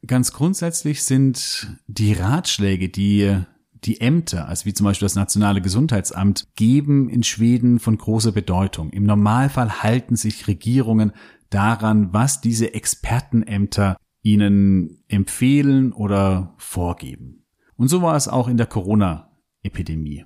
Ganz 0.07 0.33
grundsätzlich 0.33 1.05
sind 1.05 1.79
die 1.87 2.13
Ratschläge, 2.13 2.89
die 2.89 3.45
die 3.85 4.01
Ämter, 4.01 4.49
also 4.49 4.67
wie 4.67 4.75
zum 4.75 4.85
Beispiel 4.85 5.07
das 5.07 5.17
Nationale 5.17 5.61
Gesundheitsamt, 5.61 6.47
geben 6.55 7.09
in 7.09 7.23
Schweden 7.23 7.81
von 7.81 7.99
großer 7.99 8.33
Bedeutung. 8.33 8.91
Im 8.91 9.05
Normalfall 9.05 9.83
halten 9.83 10.17
sich 10.17 10.47
Regierungen 10.47 11.13
daran, 11.51 12.13
was 12.13 12.41
diese 12.41 12.75
Expertenämter 12.75 13.97
ihnen 14.23 15.03
empfehlen 15.09 15.93
oder 15.93 16.55
vorgeben. 16.59 17.45
Und 17.77 17.89
so 17.89 18.03
war 18.03 18.15
es 18.15 18.29
auch 18.29 18.49
in 18.49 18.57
der 18.57 18.67
Corona 18.67 19.33
Epidemie. 19.63 20.25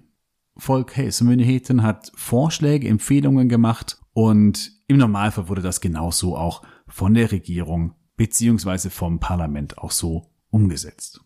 Folkhälsomyndigheten 0.58 1.82
hat 1.82 2.12
Vorschläge, 2.14 2.88
Empfehlungen 2.88 3.48
gemacht 3.48 3.98
und 4.12 4.72
im 4.86 4.98
Normalfall 4.98 5.48
wurde 5.48 5.62
das 5.62 5.80
genauso 5.80 6.36
auch 6.36 6.62
von 6.86 7.14
der 7.14 7.32
Regierung 7.32 7.94
beziehungsweise 8.16 8.90
vom 8.90 9.20
Parlament 9.20 9.78
auch 9.78 9.90
so 9.90 10.30
umgesetzt. 10.50 11.20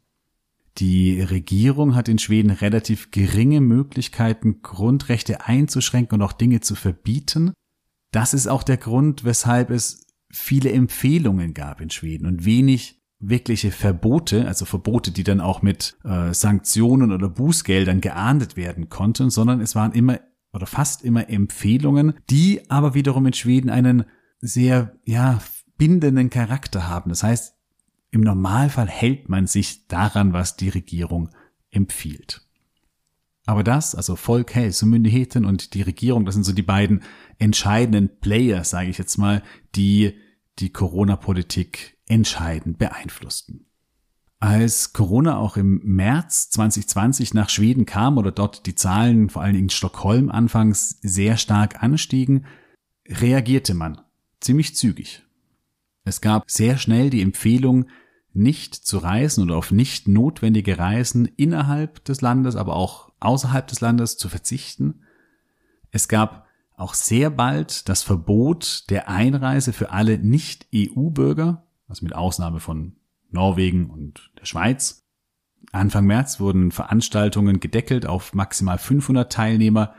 Die 0.79 1.21
Regierung 1.21 1.95
hat 1.95 2.09
in 2.09 2.19
Schweden 2.19 2.51
relativ 2.51 3.11
geringe 3.11 3.61
Möglichkeiten, 3.61 4.63
Grundrechte 4.63 5.47
einzuschränken 5.47 6.21
und 6.21 6.23
auch 6.23 6.33
Dinge 6.33 6.61
zu 6.61 6.75
verbieten. 6.75 7.53
Das 8.13 8.35
ist 8.35 8.47
auch 8.47 8.63
der 8.63 8.77
Grund, 8.77 9.25
weshalb 9.25 9.71
es 9.71 10.07
viele 10.31 10.73
Empfehlungen 10.73 11.55
gab 11.55 11.81
in 11.81 11.91
Schweden 11.91 12.27
und 12.27 12.45
wenig 12.45 13.01
wirkliche 13.19 13.71
Verbote, 13.71 14.47
also 14.47 14.65
Verbote, 14.65 15.11
die 15.11 15.25
dann 15.25 15.41
auch 15.41 15.61
mit 15.61 15.99
äh, 16.05 16.33
Sanktionen 16.33 17.13
oder 17.13 17.29
Bußgeldern 17.29 18.01
geahndet 18.01 18.57
werden 18.57 18.89
konnten, 18.89 19.29
sondern 19.29 19.61
es 19.61 19.75
waren 19.75 19.93
immer 19.93 20.21
oder 20.53 20.67
fast 20.67 21.05
immer 21.05 21.29
Empfehlungen, 21.29 22.15
die 22.29 22.71
aber 22.71 22.95
wiederum 22.95 23.27
in 23.27 23.35
Schweden 23.35 23.71
einen 23.71 24.05
sehr, 24.41 24.97
ja, 25.05 25.41
bindenden 25.77 26.29
Charakter 26.29 26.89
haben. 26.89 27.11
Das 27.11 27.23
heißt, 27.23 27.55
im 28.11 28.23
Normalfall 28.23 28.89
hält 28.89 29.29
man 29.29 29.47
sich 29.47 29.87
daran, 29.87 30.33
was 30.33 30.57
die 30.57 30.69
Regierung 30.69 31.31
empfiehlt. 31.71 32.43
Aber 33.47 33.65
das, 33.65 33.95
also 33.95 34.17
Volk, 34.17 34.55
Myndigheten 34.55 35.45
und 35.45 35.75
die 35.75 35.83
Regierung, 35.83 36.25
das 36.25 36.35
sind 36.35 36.45
so 36.45 36.53
die 36.53 36.63
beiden 36.63 37.03
entscheidenden 37.39 38.21
Player, 38.21 38.65
sage 38.65 38.91
ich 38.91 38.99
jetzt 38.99 39.17
mal, 39.17 39.43
die 39.75 40.15
die 40.59 40.71
Corona-Politik 40.71 41.99
entscheidend 42.07 42.79
beeinflussten. 42.79 43.67
Als 44.41 44.93
Corona 44.93 45.37
auch 45.37 45.57
im 45.57 45.81
März 45.85 46.51
2020 46.51 47.35
nach 47.35 47.51
Schweden 47.51 47.87
kam 47.87 48.19
oder 48.19 48.33
dort 48.33 48.67
die 48.67 48.75
Zahlen 48.75 49.29
vor 49.29 49.43
allem 49.43 49.57
in 49.57 49.69
Stockholm 49.69 50.31
anfangs 50.31 50.99
sehr 51.03 51.37
stark 51.37 51.83
anstiegen, 51.83 52.47
reagierte 53.07 53.75
man 53.75 54.01
ziemlich 54.41 54.75
zügig. 54.75 55.23
Es 56.05 56.21
gab 56.21 56.51
sehr 56.51 56.79
schnell 56.79 57.11
die 57.11 57.21
Empfehlung, 57.21 57.87
nicht 58.33 58.75
zu 58.75 58.99
reisen 58.99 59.45
oder 59.45 59.57
auf 59.57 59.73
nicht 59.73 60.09
notwendige 60.09 60.79
Reisen 60.79 61.27
innerhalb 61.27 62.05
des 62.05 62.21
Landes, 62.21 62.57
aber 62.57 62.77
auch 62.77 63.13
außerhalb 63.21 63.67
des 63.67 63.81
Landes 63.81 64.17
zu 64.17 64.29
verzichten. 64.29 65.03
Es 65.91 66.09
gab 66.09 66.47
auch 66.77 66.95
sehr 66.95 67.31
bald 67.31 67.89
das 67.89 68.03
Verbot 68.03 68.85
der 68.89 69.09
Einreise 69.09 69.73
für 69.73 69.91
alle 69.91 70.19
Nicht-EU-Bürger, 70.19 71.67
also 71.89 72.05
mit 72.05 72.15
Ausnahme 72.15 72.61
von 72.61 72.97
Norwegen 73.31 73.91
und 73.91 74.31
der 74.41 74.47
Schweiz. 74.47 75.07
Anfang 75.73 76.07
März 76.07 76.41
wurden 76.41 76.73
Veranstaltungen 76.73 77.61
gedeckelt 77.61 78.07
auf 78.07 78.33
maximal 78.33 78.79
500 78.79 79.31
Teilnehmer 79.31 79.95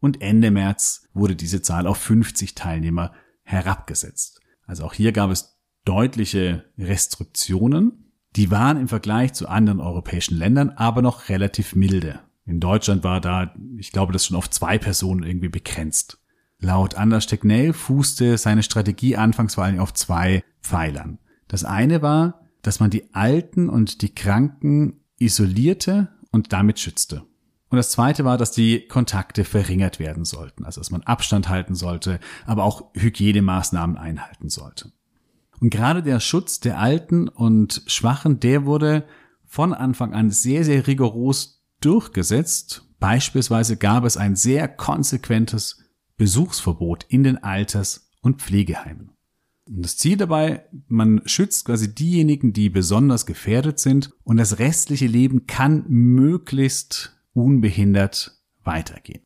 und 0.00 0.20
Ende 0.20 0.50
März 0.50 1.08
wurde 1.14 1.36
diese 1.36 1.62
Zahl 1.62 1.86
auf 1.86 1.98
50 1.98 2.54
Teilnehmer 2.54 3.12
herabgesetzt. 3.44 4.40
Also 4.66 4.84
auch 4.84 4.94
hier 4.94 5.12
gab 5.12 5.30
es 5.30 5.55
deutliche 5.86 6.64
Restriktionen. 6.76 8.12
Die 8.36 8.50
waren 8.50 8.76
im 8.76 8.88
Vergleich 8.88 9.32
zu 9.32 9.48
anderen 9.48 9.80
europäischen 9.80 10.36
Ländern 10.36 10.70
aber 10.70 11.00
noch 11.00 11.30
relativ 11.30 11.74
milde. 11.74 12.20
In 12.44 12.60
Deutschland 12.60 13.02
war 13.02 13.22
da, 13.22 13.54
ich 13.78 13.92
glaube, 13.92 14.12
das 14.12 14.26
schon 14.26 14.36
auf 14.36 14.50
zwei 14.50 14.76
Personen 14.78 15.22
irgendwie 15.22 15.48
begrenzt. 15.48 16.18
Laut 16.58 16.94
Anders 16.94 17.26
Tegnell 17.26 17.72
fußte 17.72 18.36
seine 18.38 18.62
Strategie 18.62 19.16
anfangs 19.16 19.54
vor 19.54 19.64
allem 19.64 19.80
auf 19.80 19.94
zwei 19.94 20.42
Pfeilern. 20.62 21.18
Das 21.48 21.64
eine 21.64 22.02
war, 22.02 22.46
dass 22.62 22.80
man 22.80 22.90
die 22.90 23.14
Alten 23.14 23.68
und 23.68 24.02
die 24.02 24.14
Kranken 24.14 25.00
isolierte 25.18 26.08
und 26.30 26.52
damit 26.52 26.78
schützte. 26.78 27.22
Und 27.68 27.76
das 27.76 27.90
zweite 27.90 28.24
war, 28.24 28.38
dass 28.38 28.52
die 28.52 28.86
Kontakte 28.86 29.44
verringert 29.44 29.98
werden 29.98 30.24
sollten, 30.24 30.64
also 30.64 30.80
dass 30.80 30.90
man 30.90 31.02
Abstand 31.02 31.48
halten 31.48 31.74
sollte, 31.74 32.20
aber 32.44 32.64
auch 32.64 32.90
Hygienemaßnahmen 32.94 33.96
einhalten 33.96 34.48
sollte. 34.48 34.92
Und 35.60 35.70
gerade 35.70 36.02
der 36.02 36.20
Schutz 36.20 36.60
der 36.60 36.78
Alten 36.78 37.28
und 37.28 37.82
Schwachen, 37.86 38.40
der 38.40 38.66
wurde 38.66 39.04
von 39.44 39.72
Anfang 39.72 40.12
an 40.12 40.30
sehr, 40.30 40.64
sehr 40.64 40.86
rigoros 40.86 41.64
durchgesetzt. 41.80 42.86
Beispielsweise 42.98 43.76
gab 43.76 44.04
es 44.04 44.16
ein 44.16 44.36
sehr 44.36 44.68
konsequentes 44.68 45.82
Besuchsverbot 46.16 47.04
in 47.08 47.22
den 47.22 47.42
Alters- 47.42 48.10
und 48.20 48.42
Pflegeheimen. 48.42 49.12
Und 49.68 49.84
das 49.84 49.96
Ziel 49.96 50.16
dabei, 50.16 50.64
man 50.88 51.22
schützt 51.26 51.64
quasi 51.64 51.94
diejenigen, 51.94 52.52
die 52.52 52.70
besonders 52.70 53.26
gefährdet 53.26 53.80
sind 53.80 54.12
und 54.22 54.36
das 54.36 54.58
restliche 54.58 55.06
Leben 55.06 55.46
kann 55.46 55.84
möglichst 55.88 57.16
unbehindert 57.32 58.40
weitergehen. 58.62 59.22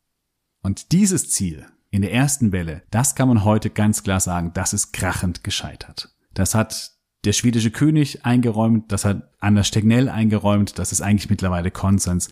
Und 0.63 0.93
dieses 0.93 1.29
Ziel 1.31 1.67
in 1.91 2.03
der 2.03 2.13
ersten 2.13 2.53
Welle, 2.53 2.83
das 2.91 3.15
kann 3.15 3.29
man 3.29 3.45
heute 3.45 3.71
ganz 3.71 4.03
klar 4.03 4.21
sagen, 4.21 4.53
das 4.55 4.73
ist 4.73 4.93
krachend 4.93 5.45
gescheitert. 5.45 6.15
Das 6.35 6.55
hat 6.55 6.93
der 7.25 7.33
schwedische 7.33 7.71
König 7.71 8.25
eingeräumt, 8.25 8.93
das 8.93 9.05
hat 9.05 9.31
Anders 9.41 9.69
Stegnell 9.69 10.09
eingeräumt, 10.09 10.79
das 10.79 10.93
ist 10.93 11.01
eigentlich 11.01 11.31
mittlerweile 11.31 11.71
Konsens. 11.71 12.31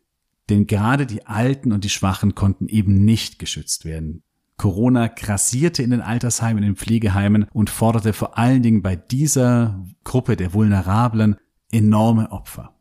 Denn 0.49 0.67
gerade 0.67 1.07
die 1.07 1.27
Alten 1.27 1.73
und 1.73 1.85
die 1.85 1.91
Schwachen 1.91 2.35
konnten 2.35 2.69
eben 2.69 3.05
nicht 3.05 3.39
geschützt 3.39 3.85
werden. 3.85 4.23
Corona 4.57 5.07
grassierte 5.07 5.83
in 5.83 5.91
den 5.91 6.01
Altersheimen, 6.01 6.63
in 6.63 6.71
den 6.71 6.77
Pflegeheimen 6.77 7.47
und 7.53 7.71
forderte 7.71 8.13
vor 8.13 8.39
allen 8.39 8.63
Dingen 8.63 8.83
bei 8.83 8.97
dieser 8.97 9.85
Gruppe 10.05 10.37
der 10.37 10.53
Vulnerablen 10.53 11.37
enorme 11.71 12.33
Opfer. 12.33 12.75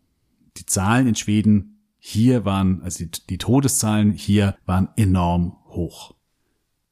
Die 0.58 0.66
Zahlen 0.66 1.08
in 1.08 1.16
Schweden 1.16 1.78
hier 2.00 2.46
waren, 2.46 2.82
also 2.82 3.06
die, 3.06 3.12
die 3.30 3.38
Todeszahlen 3.38 4.12
hier 4.12 4.56
waren 4.66 4.90
enorm 4.96 5.58
hoch. 5.68 6.16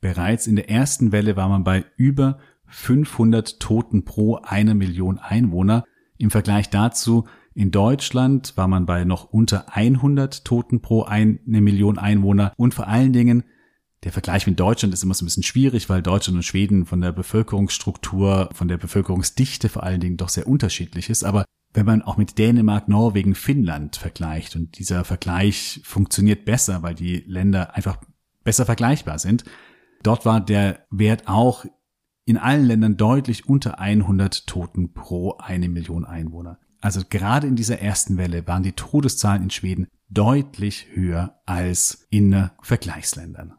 Bereits 0.01 0.45
in 0.45 0.55
der 0.55 0.69
ersten 0.69 1.11
Welle 1.11 1.35
war 1.35 1.49
man 1.49 1.63
bei 1.63 1.85
über 1.95 2.37
500 2.67 3.59
Toten 3.59 4.05
pro 4.05 4.35
eine 4.35 4.75
Million 4.75 5.17
Einwohner. 5.17 5.83
Im 6.17 6.31
Vergleich 6.31 6.69
dazu 6.69 7.25
in 7.53 7.71
Deutschland 7.71 8.57
war 8.57 8.67
man 8.67 8.85
bei 8.85 9.05
noch 9.05 9.25
unter 9.25 9.73
100 9.73 10.43
Toten 10.43 10.81
pro 10.81 11.03
eine 11.03 11.39
Million 11.45 11.97
Einwohner 11.97 12.53
und 12.57 12.73
vor 12.73 12.87
allen 12.87 13.13
Dingen 13.13 13.43
der 14.03 14.11
Vergleich 14.11 14.45
mit 14.45 14.59
Deutschland 14.59 14.93
ist 14.93 15.03
immer 15.03 15.15
so 15.15 15.23
ein 15.23 15.27
bisschen 15.27 15.41
schwierig, 15.41 15.89
weil 15.89 16.03
Deutschland 16.03 16.37
und 16.37 16.43
Schweden 16.43 16.85
von 16.85 17.01
der 17.01 17.11
Bevölkerungsstruktur, 17.11 18.49
von 18.53 18.67
der 18.67 18.77
Bevölkerungsdichte 18.77 19.67
vor 19.67 19.83
allen 19.83 19.99
Dingen 19.99 20.17
doch 20.17 20.29
sehr 20.29 20.47
unterschiedlich 20.47 21.09
ist. 21.09 21.23
Aber 21.23 21.45
wenn 21.73 21.87
man 21.87 22.03
auch 22.03 22.15
mit 22.15 22.37
Dänemark, 22.37 22.87
Norwegen, 22.87 23.33
Finnland 23.33 23.95
vergleicht 23.95 24.55
und 24.55 24.77
dieser 24.77 25.05
Vergleich 25.05 25.81
funktioniert 25.83 26.45
besser, 26.45 26.83
weil 26.83 26.93
die 26.93 27.23
Länder 27.25 27.75
einfach 27.75 27.97
besser 28.43 28.65
vergleichbar 28.65 29.17
sind, 29.17 29.43
dort 30.03 30.23
war 30.23 30.39
der 30.39 30.85
Wert 30.91 31.27
auch 31.27 31.65
in 32.25 32.37
allen 32.37 32.65
Ländern 32.65 32.97
deutlich 32.97 33.47
unter 33.47 33.79
100 33.79 34.47
Toten 34.47 34.93
pro 34.93 35.37
eine 35.37 35.69
Million 35.69 36.05
Einwohner. 36.05 36.59
Also 36.81 37.01
gerade 37.07 37.47
in 37.47 37.55
dieser 37.55 37.79
ersten 37.79 38.17
Welle 38.17 38.47
waren 38.47 38.63
die 38.63 38.73
Todeszahlen 38.73 39.43
in 39.43 39.49
Schweden 39.49 39.87
deutlich 40.09 40.87
höher 40.93 41.39
als 41.45 42.07
in 42.09 42.49
Vergleichsländern. 42.61 43.53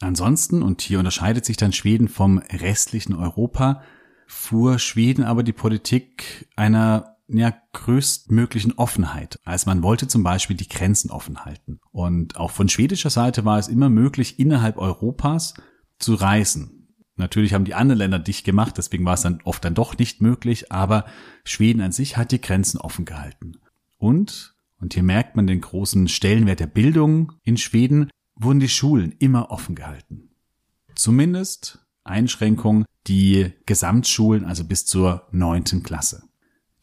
Ansonsten, 0.00 0.62
und 0.62 0.80
hier 0.80 0.98
unterscheidet 0.98 1.44
sich 1.44 1.56
dann 1.56 1.72
Schweden 1.72 2.08
vom 2.08 2.38
restlichen 2.38 3.14
Europa, 3.14 3.82
fuhr 4.26 4.78
Schweden 4.78 5.24
aber 5.24 5.42
die 5.42 5.52
Politik 5.52 6.48
einer 6.56 7.16
ja, 7.28 7.54
größtmöglichen 7.72 8.72
Offenheit. 8.72 9.38
Also 9.44 9.68
man 9.68 9.82
wollte 9.82 10.08
zum 10.08 10.22
Beispiel 10.22 10.56
die 10.56 10.68
Grenzen 10.68 11.10
offen 11.10 11.44
halten. 11.44 11.80
Und 11.92 12.36
auch 12.36 12.50
von 12.50 12.68
schwedischer 12.68 13.10
Seite 13.10 13.44
war 13.44 13.58
es 13.58 13.68
immer 13.68 13.88
möglich, 13.88 14.38
innerhalb 14.38 14.78
Europas 14.78 15.54
zu 15.98 16.14
reisen. 16.14 16.79
Natürlich 17.20 17.54
haben 17.54 17.64
die 17.64 17.74
anderen 17.74 17.98
Länder 17.98 18.18
dicht 18.18 18.44
gemacht, 18.44 18.76
deswegen 18.78 19.04
war 19.04 19.14
es 19.14 19.22
dann 19.22 19.40
oft 19.44 19.64
dann 19.64 19.74
doch 19.74 19.96
nicht 19.96 20.20
möglich, 20.20 20.72
aber 20.72 21.04
Schweden 21.44 21.82
an 21.82 21.92
sich 21.92 22.16
hat 22.16 22.32
die 22.32 22.40
Grenzen 22.40 22.78
offen 22.78 23.04
gehalten. 23.04 23.52
Und, 23.98 24.54
und 24.80 24.94
hier 24.94 25.02
merkt 25.02 25.36
man 25.36 25.46
den 25.46 25.60
großen 25.60 26.08
Stellenwert 26.08 26.60
der 26.60 26.66
Bildung 26.66 27.34
in 27.44 27.56
Schweden, 27.56 28.10
wurden 28.34 28.60
die 28.60 28.68
Schulen 28.68 29.14
immer 29.18 29.50
offen 29.50 29.74
gehalten. 29.74 30.30
Zumindest 30.94 31.86
Einschränkung 32.04 32.84
die 33.06 33.52
Gesamtschulen, 33.66 34.44
also 34.44 34.64
bis 34.64 34.86
zur 34.86 35.28
neunten 35.30 35.82
Klasse. 35.82 36.24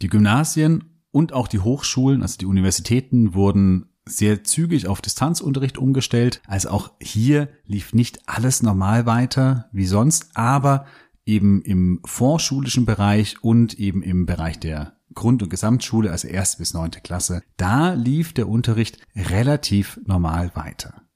Die 0.01 0.07
Gymnasien 0.07 1.01
und 1.11 1.33
auch 1.33 1.47
die 1.47 1.59
Hochschulen, 1.59 2.21
also 2.21 2.37
die 2.37 2.45
Universitäten, 2.45 3.33
wurden 3.33 3.89
sehr 4.07 4.43
zügig 4.43 4.87
auf 4.87 5.01
Distanzunterricht 5.01 5.77
umgestellt. 5.77 6.41
Also 6.47 6.69
auch 6.69 6.91
hier 7.01 7.49
lief 7.65 7.93
nicht 7.93 8.27
alles 8.27 8.63
normal 8.63 9.05
weiter 9.05 9.69
wie 9.71 9.85
sonst, 9.85 10.29
aber 10.35 10.85
eben 11.25 11.61
im 11.61 11.99
vorschulischen 12.05 12.85
Bereich 12.85 13.43
und 13.43 13.73
eben 13.79 14.01
im 14.01 14.25
Bereich 14.25 14.59
der 14.59 14.93
Grund- 15.13 15.43
und 15.43 15.49
Gesamtschule, 15.49 16.11
also 16.11 16.27
erste 16.27 16.59
bis 16.59 16.73
neunte 16.73 17.01
Klasse, 17.01 17.41
da 17.57 17.93
lief 17.93 18.33
der 18.33 18.47
Unterricht 18.47 18.99
relativ 19.15 19.99
normal 20.05 20.51
weiter 20.53 21.07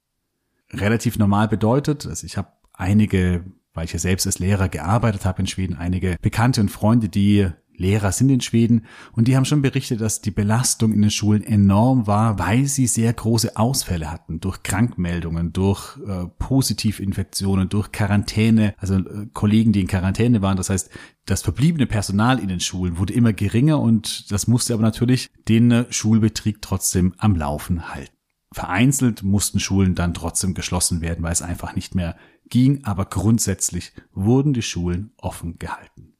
relativ 0.74 1.17
normal 1.17 1.48
bedeutet. 1.48 2.05
Also 2.05 2.25
ich 2.25 2.38
habe 2.38 2.50
einige, 2.74 3.45
weil 3.74 3.86
ich 3.86 3.93
ja 3.93 4.00
selbst 4.00 4.25
als 4.25 4.39
Lehrer 4.39 4.69
gearbeitet 4.69 5.25
habe 5.25 5.41
in 5.41 5.48
Schweden, 5.48 5.75
einige 5.75 6.17
Bekannte 6.21 6.62
und 6.62 6.69
Freunde, 6.69 7.10
die 7.10 7.50
Lehrer 7.81 8.11
sind 8.11 8.29
in 8.29 8.41
Schweden 8.41 8.85
und 9.11 9.27
die 9.27 9.35
haben 9.35 9.45
schon 9.45 9.61
berichtet, 9.61 10.00
dass 10.00 10.21
die 10.21 10.31
Belastung 10.31 10.93
in 10.93 11.01
den 11.01 11.11
Schulen 11.11 11.43
enorm 11.43 12.07
war, 12.07 12.39
weil 12.39 12.65
sie 12.65 12.88
sehr 12.88 13.11
große 13.11 13.57
Ausfälle 13.57 14.11
hatten 14.11 14.39
durch 14.39 14.63
Krankmeldungen, 14.63 15.51
durch 15.51 15.97
äh, 16.07 16.27
Positivinfektionen, 16.39 17.67
durch 17.69 17.91
Quarantäne, 17.91 18.75
also 18.77 18.95
äh, 18.95 19.27
Kollegen, 19.33 19.73
die 19.73 19.81
in 19.81 19.88
Quarantäne 19.88 20.41
waren. 20.41 20.57
Das 20.57 20.69
heißt, 20.69 20.89
das 21.25 21.41
verbliebene 21.41 21.88
Personal 21.88 22.39
in 22.39 22.47
den 22.47 22.59
Schulen 22.59 22.97
wurde 22.97 23.13
immer 23.13 23.33
geringer 23.33 23.79
und 23.79 24.31
das 24.31 24.47
musste 24.47 24.73
aber 24.73 24.83
natürlich 24.83 25.29
den 25.47 25.71
äh, 25.71 25.85
Schulbetrieb 25.89 26.61
trotzdem 26.61 27.13
am 27.17 27.35
Laufen 27.35 27.89
halten. 27.89 28.15
Vereinzelt 28.53 29.23
mussten 29.23 29.59
Schulen 29.59 29.95
dann 29.95 30.13
trotzdem 30.13 30.53
geschlossen 30.53 31.01
werden, 31.01 31.23
weil 31.23 31.31
es 31.31 31.41
einfach 31.41 31.75
nicht 31.75 31.95
mehr 31.95 32.17
ging, 32.50 32.83
aber 32.83 33.05
grundsätzlich 33.05 33.93
wurden 34.13 34.53
die 34.53 34.61
Schulen 34.61 35.13
offen 35.17 35.57
gehalten. 35.57 36.11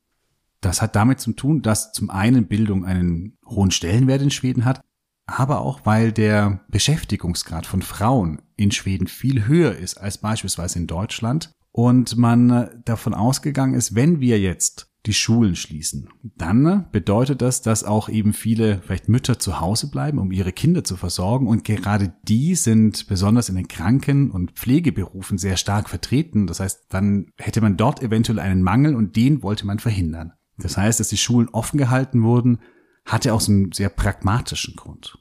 Das 0.62 0.82
hat 0.82 0.96
damit 0.96 1.20
zu 1.20 1.34
tun, 1.34 1.62
dass 1.62 1.92
zum 1.92 2.10
einen 2.10 2.48
Bildung 2.48 2.86
einen 2.86 3.38
hohen 3.46 3.72
Stellenwert 3.72 4.22
in 4.22 4.32
Schweden 4.32 4.64
hat, 4.64 4.82
aber 5.26 5.62
auch 5.62 5.82
weil 5.86 6.12
der 6.12 6.62
Beschäftigungsgrad 6.70 7.66
von 7.66 7.82
Frauen 7.82 8.42
in 8.58 8.72
Schweden 8.72 9.08
viel 9.08 9.48
höher 9.48 9.76
ist 9.76 10.00
als 10.00 10.20
beispielsweise 10.20 10.80
in 10.80 10.88
Deutschland 10.88 11.52
und 11.72 12.16
man 12.18 12.82
davon 12.86 13.14
ausgegangen 13.14 13.74
ist, 13.74 13.96
wenn 13.96 14.20
wir 14.20 14.40
jetzt 14.40 14.92
die 15.08 15.14
Schulen 15.14 15.56
schließen. 15.56 16.10
Dann 16.22 16.86
bedeutet 16.92 17.42
das, 17.42 17.62
dass 17.64 17.84
auch 17.84 18.08
eben 18.08 18.34
viele 18.34 18.82
vielleicht 18.84 19.10
Mütter 19.10 19.40
zu 19.40 19.60
Hause 19.60 19.90
bleiben, 19.90 20.20
um 20.20 20.32
ihre 20.32 20.52
Kinder 20.52 20.84
zu 20.84 20.96
versorgen. 20.96 21.48
Und 21.48 21.64
gerade 21.64 22.14
die 22.28 22.54
sind 22.54 23.08
besonders 23.08 23.50
in 23.50 23.56
den 23.56 23.68
Kranken- 23.68 24.30
und 24.30 24.52
Pflegeberufen 24.52 25.40
sehr 25.40 25.58
stark 25.58 25.90
vertreten. 25.90 26.46
Das 26.46 26.60
heißt, 26.60 26.86
dann 26.90 27.32
hätte 27.40 27.62
man 27.62 27.78
dort 27.78 28.04
eventuell 28.04 28.38
einen 28.38 28.62
Mangel 28.62 28.96
und 28.96 29.16
den 29.16 29.42
wollte 29.42 29.66
man 29.66 29.80
verhindern. 29.80 30.34
Das 30.62 30.78
heißt, 30.78 31.00
dass 31.00 31.10
die 31.10 31.18
Schulen 31.18 31.50
offen 31.50 31.78
gehalten 31.78 32.24
wurden, 32.24 32.60
hatte 33.06 33.34
auch 33.34 33.42
so 33.42 33.52
einen 33.52 33.72
sehr 33.72 33.90
pragmatischen 33.90 34.76
Grund. 34.76 35.18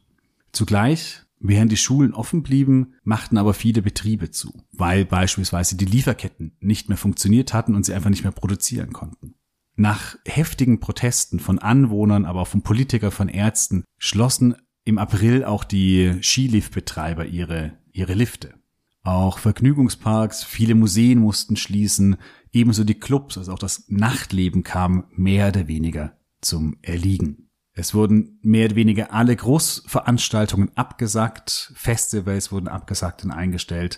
Zugleich, 0.53 1.23
während 1.39 1.73
die 1.73 1.77
Schulen 1.77 2.13
offen 2.13 2.43
blieben, 2.43 2.95
machten 3.03 3.39
aber 3.39 3.55
viele 3.55 3.83
Betriebe 3.83 4.31
zu, 4.31 4.53
weil 4.73 5.05
beispielsweise 5.05 5.77
die 5.77 5.87
Lieferketten 5.87 6.57
nicht 6.61 6.89
mehr 6.89 6.99
funktioniert 6.99 7.55
hatten 7.55 7.75
und 7.75 7.87
sie 7.87 7.95
einfach 7.95 8.11
nicht 8.11 8.25
mehr 8.25 8.33
produzieren 8.33 8.93
konnten. 8.93 9.35
Nach 9.77 10.17
heftigen 10.27 10.81
Protesten 10.81 11.41
von 11.41 11.59
Anwohnern, 11.59 12.27
aber 12.27 12.43
auch 12.43 12.49
von 12.49 12.63
Politikern, 12.63 13.11
von 13.11 13.29
Ärzten, 13.29 13.85
schlossen 13.97 14.57
im 14.85 14.99
April 14.99 15.45
auch 15.45 15.65
die 15.65 16.19
Skiliftbetreiber 16.23 17.25
ihre, 17.25 17.79
ihre 17.93 18.15
Lifte. 18.15 18.60
Auch 19.03 19.39
Vergnügungsparks, 19.39 20.45
viele 20.45 20.75
Museen 20.75 21.21
mussten 21.21 21.57
schließen, 21.57 22.17
ebenso 22.53 22.85
die 22.85 22.99
Clubs, 22.99 23.39
also 23.39 23.53
auch 23.53 23.59
das 23.59 23.85
Nachtleben 23.89 24.63
kam 24.63 25.05
mehr 25.11 25.49
oder 25.49 25.69
weniger 25.69 26.19
zum 26.41 26.77
Erliegen. 26.83 27.49
Es 27.73 27.95
wurden 27.95 28.39
mehr 28.43 28.67
oder 28.67 28.77
weniger 28.77 29.13
alle 29.13 29.35
Großveranstaltungen 29.35 30.77
abgesagt, 30.77 31.73
Festivals 31.75 32.53
wurden 32.53 32.69
abgesagt 32.69 33.25
und 33.25 33.31
eingestellt. 33.31 33.97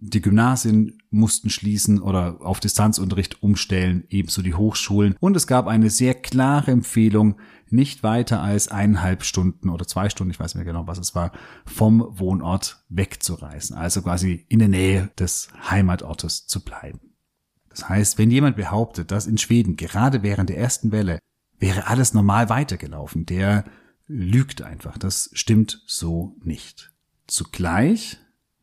Die 0.00 0.20
Gymnasien 0.20 0.98
mussten 1.10 1.48
schließen 1.48 2.00
oder 2.00 2.38
auf 2.40 2.58
Distanzunterricht 2.58 3.42
umstellen, 3.42 4.04
ebenso 4.08 4.42
die 4.42 4.54
Hochschulen. 4.54 5.16
Und 5.20 5.36
es 5.36 5.46
gab 5.46 5.68
eine 5.68 5.90
sehr 5.90 6.14
klare 6.14 6.72
Empfehlung, 6.72 7.36
nicht 7.70 8.02
weiter 8.02 8.42
als 8.42 8.68
eineinhalb 8.68 9.24
Stunden 9.24 9.68
oder 9.68 9.86
zwei 9.86 10.08
Stunden, 10.08 10.30
ich 10.30 10.40
weiß 10.40 10.54
nicht 10.54 10.64
mehr 10.64 10.72
genau, 10.72 10.86
was 10.86 10.98
es 10.98 11.14
war, 11.14 11.32
vom 11.64 12.06
Wohnort 12.18 12.84
wegzureisen. 12.88 13.76
Also 13.76 14.02
quasi 14.02 14.46
in 14.48 14.58
der 14.58 14.68
Nähe 14.68 15.10
des 15.18 15.48
Heimatortes 15.70 16.46
zu 16.46 16.64
bleiben. 16.64 17.00
Das 17.68 17.88
heißt, 17.88 18.18
wenn 18.18 18.30
jemand 18.30 18.56
behauptet, 18.56 19.10
dass 19.10 19.26
in 19.26 19.38
Schweden 19.38 19.76
gerade 19.76 20.22
während 20.22 20.48
der 20.48 20.58
ersten 20.58 20.92
Welle 20.92 21.18
wäre 21.58 21.88
alles 21.88 22.14
normal 22.14 22.48
weitergelaufen, 22.48 23.26
der 23.26 23.64
lügt 24.06 24.62
einfach. 24.62 24.98
Das 24.98 25.30
stimmt 25.32 25.82
so 25.86 26.36
nicht. 26.42 26.92
Zugleich 27.26 28.18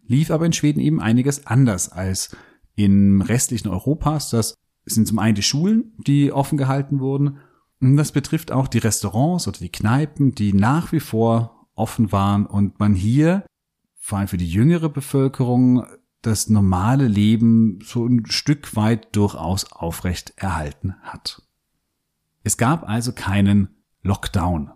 lief 0.05 0.31
aber 0.31 0.45
in 0.45 0.53
Schweden 0.53 0.79
eben 0.79 1.01
einiges 1.01 1.47
anders 1.47 1.89
als 1.89 2.35
im 2.75 3.21
restlichen 3.21 3.69
Europas. 3.69 4.29
Das 4.29 4.55
sind 4.85 5.07
zum 5.07 5.19
einen 5.19 5.35
die 5.35 5.43
Schulen, 5.43 5.93
die 6.05 6.31
offen 6.31 6.57
gehalten 6.57 6.99
wurden. 6.99 7.39
Das 7.81 8.11
betrifft 8.11 8.51
auch 8.51 8.67
die 8.67 8.77
Restaurants 8.77 9.47
oder 9.47 9.57
die 9.57 9.71
Kneipen, 9.71 10.35
die 10.35 10.53
nach 10.53 10.91
wie 10.91 10.99
vor 10.99 11.67
offen 11.73 12.11
waren 12.11 12.45
und 12.45 12.79
man 12.79 12.93
hier, 12.93 13.43
vor 13.99 14.19
allem 14.19 14.27
für 14.27 14.37
die 14.37 14.49
jüngere 14.49 14.87
Bevölkerung, 14.87 15.85
das 16.21 16.47
normale 16.47 17.07
Leben 17.07 17.79
so 17.83 18.05
ein 18.05 18.27
Stück 18.27 18.75
weit 18.75 19.15
durchaus 19.15 19.71
aufrecht 19.71 20.33
erhalten 20.35 20.95
hat. 21.01 21.41
Es 22.43 22.57
gab 22.57 22.87
also 22.87 23.13
keinen 23.13 23.69
Lockdown. 24.03 24.71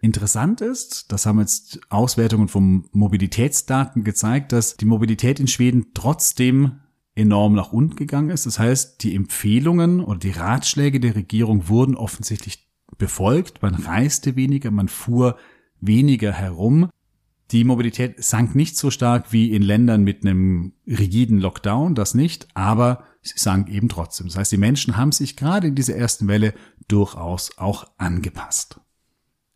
Interessant 0.00 0.60
ist, 0.60 1.10
das 1.12 1.26
haben 1.26 1.40
jetzt 1.40 1.80
Auswertungen 1.90 2.48
von 2.48 2.88
Mobilitätsdaten 2.92 4.02
gezeigt, 4.02 4.52
dass 4.52 4.76
die 4.76 4.84
Mobilität 4.84 5.38
in 5.38 5.48
Schweden 5.48 5.88
trotzdem 5.94 6.80
enorm 7.18 7.54
nach 7.54 7.72
unten 7.72 7.96
gegangen 7.96 8.30
ist. 8.30 8.46
Das 8.46 8.58
heißt, 8.58 9.02
die 9.02 9.14
Empfehlungen 9.14 10.00
oder 10.00 10.18
die 10.18 10.30
Ratschläge 10.30 11.00
der 11.00 11.16
Regierung 11.16 11.68
wurden 11.68 11.96
offensichtlich 11.96 12.68
befolgt. 12.96 13.60
Man 13.60 13.74
reiste 13.74 14.36
weniger, 14.36 14.70
man 14.70 14.88
fuhr 14.88 15.36
weniger 15.80 16.32
herum. 16.32 16.90
Die 17.50 17.64
Mobilität 17.64 18.22
sank 18.22 18.54
nicht 18.54 18.76
so 18.76 18.90
stark 18.90 19.32
wie 19.32 19.52
in 19.52 19.62
Ländern 19.62 20.04
mit 20.04 20.24
einem 20.24 20.72
rigiden 20.86 21.38
Lockdown, 21.38 21.94
das 21.94 22.14
nicht, 22.14 22.46
aber 22.54 23.04
sie 23.22 23.38
sank 23.38 23.68
eben 23.68 23.88
trotzdem. 23.88 24.26
Das 24.28 24.36
heißt, 24.36 24.52
die 24.52 24.58
Menschen 24.58 24.96
haben 24.96 25.12
sich 25.12 25.36
gerade 25.36 25.66
in 25.66 25.74
dieser 25.74 25.96
ersten 25.96 26.28
Welle 26.28 26.54
durchaus 26.88 27.56
auch 27.56 27.86
angepasst. 27.96 28.80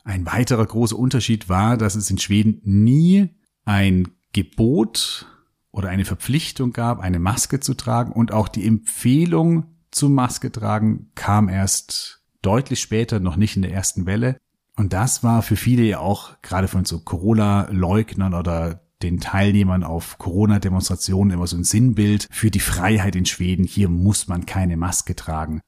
Ein 0.05 0.27
weiterer 0.27 0.67
großer 0.67 0.99
Unterschied 0.99 1.49
war, 1.49 1.77
dass 1.77 1.95
es 1.95 2.11
in 2.11 2.19
Schweden 2.19 2.61
nie 2.65 3.29
ein 3.65 4.09
Gebot 4.33 5.27
oder 5.73 5.89
eine 5.89 6.05
Verpflichtung 6.05 6.73
gab, 6.73 7.01
eine 7.01 7.19
Maske 7.19 7.61
zu 7.61 7.75
tragen 7.75 8.13
und 8.13 8.33
auch 8.33 8.49
die 8.49 8.67
Empfehlung 8.67 9.67
zum 9.91 10.15
Maske 10.15 10.53
tragen 10.53 11.11
kam 11.15 11.49
erst 11.49 12.23
deutlich 12.43 12.81
später, 12.81 13.21
noch 13.21 13.37
nicht 13.37 13.57
in 13.57 13.63
der 13.63 13.73
ersten 13.73 14.07
Welle. 14.07 14.37
Und 14.77 14.93
das 14.93 15.23
war 15.23 15.43
für 15.43 15.57
viele 15.57 15.83
ja 15.83 15.99
auch 15.99 16.41
gerade 16.43 16.69
von 16.69 16.85
so 16.85 17.01
Corona-Leugnern 17.01 18.35
oder 18.35 18.83
den 19.03 19.21
Teilnehmern 19.21 19.85
auf 19.85 20.19
Corona-Demonstrationen 20.19 21.33
immer 21.33 21.47
so 21.47 21.57
ein 21.57 21.65
Sinnbild 21.65 22.29
für 22.31 22.51
die 22.51 22.61
Freiheit 22.61 23.17
in 23.17 23.27
Schweden. 23.27 23.65
Hier 23.65 23.89
muss 23.89 24.29
man 24.29 24.47
keine 24.47 24.77
Maske 24.77 25.17
tragen. 25.17 25.61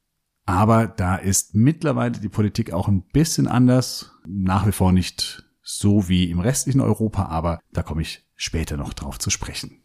Aber 0.46 0.86
da 0.86 1.16
ist 1.16 1.54
mittlerweile 1.54 2.18
die 2.18 2.28
Politik 2.28 2.72
auch 2.72 2.88
ein 2.88 3.02
bisschen 3.02 3.48
anders. 3.48 4.12
Nach 4.26 4.66
wie 4.66 4.72
vor 4.72 4.92
nicht 4.92 5.44
so 5.62 6.08
wie 6.08 6.30
im 6.30 6.40
restlichen 6.40 6.80
Europa, 6.80 7.26
aber 7.26 7.60
da 7.72 7.82
komme 7.82 8.02
ich 8.02 8.26
später 8.36 8.76
noch 8.76 8.92
drauf 8.92 9.18
zu 9.18 9.30
sprechen. 9.30 9.83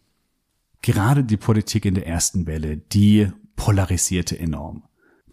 Gerade 0.82 1.24
die 1.24 1.38
Politik 1.38 1.86
in 1.86 1.96
der 1.96 2.08
ersten 2.08 2.48
Welle, 2.48 2.78
die 2.78 3.32
polarisierte 3.56 4.40
enorm. 4.40 4.84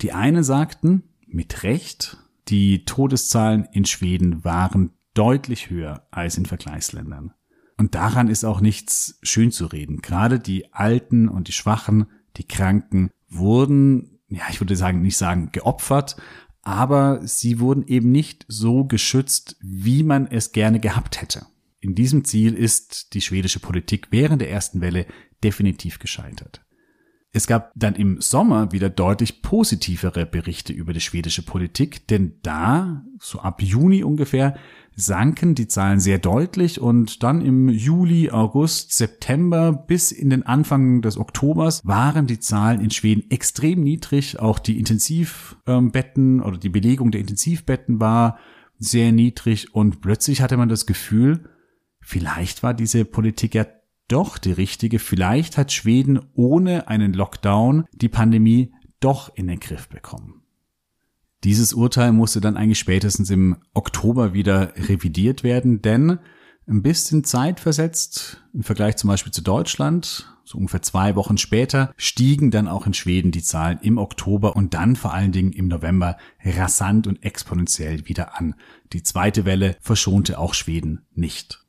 Die 0.03 0.13
einen 0.13 0.43
sagten, 0.43 1.05
mit 1.27 1.63
Recht, 1.63 2.19
die 2.49 2.85
Todeszahlen 2.85 3.67
in 3.73 3.85
Schweden 3.85 4.45
waren 4.45 4.91
deutlich 5.15 5.71
höher 5.71 6.07
als 6.11 6.37
in 6.37 6.47
Vergleichsländern. 6.47 7.33
Und 7.79 7.95
daran 7.95 8.29
ist 8.29 8.45
auch 8.45 8.61
nichts 8.61 9.19
schön 9.23 9.53
zu 9.53 9.67
reden. 9.67 9.99
Gerade 10.03 10.41
die 10.41 10.73
Alten 10.73 11.29
und 11.29 11.49
die 11.49 11.53
Schwachen, 11.53 12.07
die 12.37 12.47
Kranken 12.47 13.11
wurden 13.29 14.17
ja, 14.29 14.43
ich 14.51 14.61
würde 14.61 14.77
sagen, 14.77 15.03
nicht 15.03 15.17
sagen 15.17 15.51
geopfert, 15.53 16.17
aber 16.63 17.21
sie 17.27 17.61
wurden 17.61 17.87
eben 17.87 18.11
nicht 18.11 18.45
so 18.49 18.85
geschützt, 18.85 19.57
wie 19.61 20.03
man 20.03 20.27
es 20.27 20.53
gerne 20.53 20.81
gehabt 20.81 21.21
hätte. 21.21 21.47
In 21.79 21.95
diesem 21.95 22.25
Ziel 22.25 22.55
ist 22.55 23.15
die 23.15 23.21
schwedische 23.21 23.61
Politik 23.61 24.09
während 24.11 24.41
der 24.41 24.51
ersten 24.51 24.81
Welle 24.81 25.07
definitiv 25.43 25.99
gescheitert. 25.99 26.63
Es 27.37 27.47
gab 27.47 27.73
dann 27.75 27.95
im 27.95 28.23
Sommer 28.23 28.73
wieder 28.73 28.89
deutlich 28.89 29.43
positivere 29.43 30.25
Berichte 30.25 30.73
über 30.73 30.95
die 30.95 31.03
schwedische 31.03 31.43
Politik, 31.43 32.07
denn 32.09 32.39
da, 32.43 33.05
so 33.21 33.41
ab 33.41 33.61
Juni 33.61 34.03
ungefähr, 34.05 34.57
sanken 34.95 35.55
die 35.55 35.69
Zahlen 35.69 36.01
sehr 36.01 36.19
deutlich 36.19 36.81
und 36.81 37.23
dann 37.23 37.43
im 37.43 37.69
Juli, 37.69 38.31
August, 38.31 38.93
September 38.93 39.73
bis 39.73 40.13
in 40.13 40.31
den 40.31 40.45
Anfang 40.45 41.03
des 41.03 41.19
Oktobers 41.19 41.83
waren 41.85 42.27
die 42.27 42.41
Zahlen 42.41 42.81
in 42.81 42.91
Schweden 42.91 43.31
extrem 43.31 43.83
niedrig. 43.83 44.39
Auch 44.39 44.59
die 44.59 44.79
Intensivbetten 44.79 46.41
oder 46.41 46.57
die 46.57 46.71
Belegung 46.71 47.11
der 47.11 47.21
Intensivbetten 47.21 48.01
war 48.01 48.39
sehr 48.79 49.13
niedrig 49.13 49.75
und 49.75 50.01
plötzlich 50.01 50.41
hatte 50.41 50.57
man 50.57 50.71
das 50.71 50.87
Gefühl, 50.87 51.51
vielleicht 52.01 52.63
war 52.63 52.73
diese 52.73 53.05
Politik 53.05 53.55
ja 53.55 53.67
doch 54.09 54.39
die 54.39 54.53
richtige. 54.53 54.99
Vielleicht 54.99 55.57
hat 55.57 55.73
Schweden 55.73 56.21
ohne 56.35 56.89
einen 56.89 57.13
Lockdown 57.13 57.85
die 57.93 58.09
Pandemie 58.09 58.73
doch 59.01 59.35
in 59.35 59.47
den 59.47 59.61
Griff 59.61 59.89
bekommen. 59.89 60.43
Dieses 61.45 61.75
Urteil 61.75 62.13
musste 62.13 62.41
dann 62.41 62.57
eigentlich 62.57 62.79
spätestens 62.79 63.31
im 63.31 63.57
Oktober 63.75 64.33
wieder 64.33 64.73
revidiert 64.77 65.45
werden, 65.45 65.83
denn 65.83 66.19
ein 66.67 66.83
bisschen 66.83 67.23
Zeit 67.23 67.61
versetzt 67.61 68.45
im 68.53 68.65
Vergleich 68.65 68.97
zum 68.97 69.09
Beispiel 69.09 69.33
zu 69.33 69.43
Deutschland, 69.43 70.33
so 70.45 70.59
ungefähr 70.59 70.83
zwei 70.83 71.15
Wochen 71.15 71.39
später, 71.39 71.93
stiegen 71.97 72.51
dann 72.51 72.67
auch 72.67 72.87
in 72.87 72.95
Schweden 72.95 73.31
die 73.31 73.43
Zahlen 73.43 73.79
im 73.83 73.99
Oktober 73.99 74.57
und 74.57 74.75
dann 74.75 74.97
vor 74.97 75.13
allen 75.13 75.33
Dingen 75.33 75.53
im 75.53 75.69
November 75.69 76.17
rasant 76.45 77.07
und 77.07 77.23
exponentiell 77.23 78.09
wieder 78.09 78.37
an. 78.37 78.55
Die 78.93 79.03
zweite 79.03 79.45
Welle 79.45 79.77
verschonte 79.81 80.39
auch 80.39 80.55
Schweden 80.55 81.07
nicht. 81.15 81.66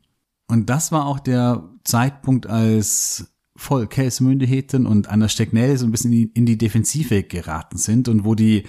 Und 0.47 0.69
das 0.69 0.91
war 0.91 1.05
auch 1.05 1.19
der 1.19 1.69
Zeitpunkt, 1.83 2.47
als 2.47 3.33
Volksmyndigheten 3.57 4.85
und 4.85 5.09
Anna 5.09 5.29
Stegnell 5.29 5.77
so 5.77 5.85
ein 5.85 5.91
bisschen 5.91 6.13
in 6.13 6.45
die 6.45 6.57
Defensive 6.57 7.23
geraten 7.23 7.77
sind 7.77 8.07
und 8.07 8.23
wo 8.23 8.35
die 8.35 8.63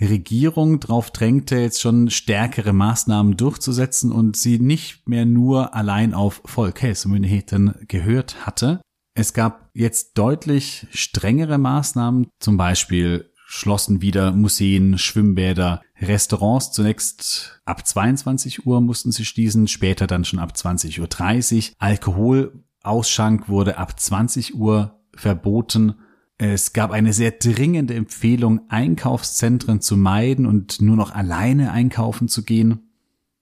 Regierung 0.00 0.80
darauf 0.80 1.10
drängte, 1.10 1.56
jetzt 1.56 1.80
schon 1.80 2.10
stärkere 2.10 2.72
Maßnahmen 2.72 3.36
durchzusetzen 3.36 4.10
und 4.10 4.36
sie 4.36 4.58
nicht 4.58 5.08
mehr 5.08 5.26
nur 5.26 5.74
allein 5.74 6.14
auf 6.14 6.42
Folkhälsomyndigheten 6.44 7.86
gehört 7.88 8.46
hatte. 8.46 8.80
Es 9.14 9.34
gab 9.34 9.70
jetzt 9.74 10.16
deutlich 10.16 10.86
strengere 10.90 11.58
Maßnahmen, 11.58 12.28
zum 12.40 12.56
Beispiel 12.56 13.31
schlossen 13.52 14.00
wieder 14.00 14.32
Museen, 14.32 14.96
Schwimmbäder, 14.96 15.82
Restaurants. 16.00 16.72
Zunächst 16.72 17.60
ab 17.66 17.86
22 17.86 18.66
Uhr 18.66 18.80
mussten 18.80 19.12
sie 19.12 19.26
schließen, 19.26 19.68
später 19.68 20.06
dann 20.06 20.24
schon 20.24 20.38
ab 20.38 20.54
20.30 20.56 21.68
Uhr. 21.68 21.74
Alkoholausschank 21.78 23.50
wurde 23.50 23.76
ab 23.76 24.00
20 24.00 24.54
Uhr 24.54 24.98
verboten. 25.14 25.96
Es 26.38 26.72
gab 26.72 26.92
eine 26.92 27.12
sehr 27.12 27.32
dringende 27.32 27.92
Empfehlung, 27.92 28.62
Einkaufszentren 28.70 29.82
zu 29.82 29.98
meiden 29.98 30.46
und 30.46 30.80
nur 30.80 30.96
noch 30.96 31.14
alleine 31.14 31.72
einkaufen 31.72 32.28
zu 32.28 32.44
gehen. 32.44 32.91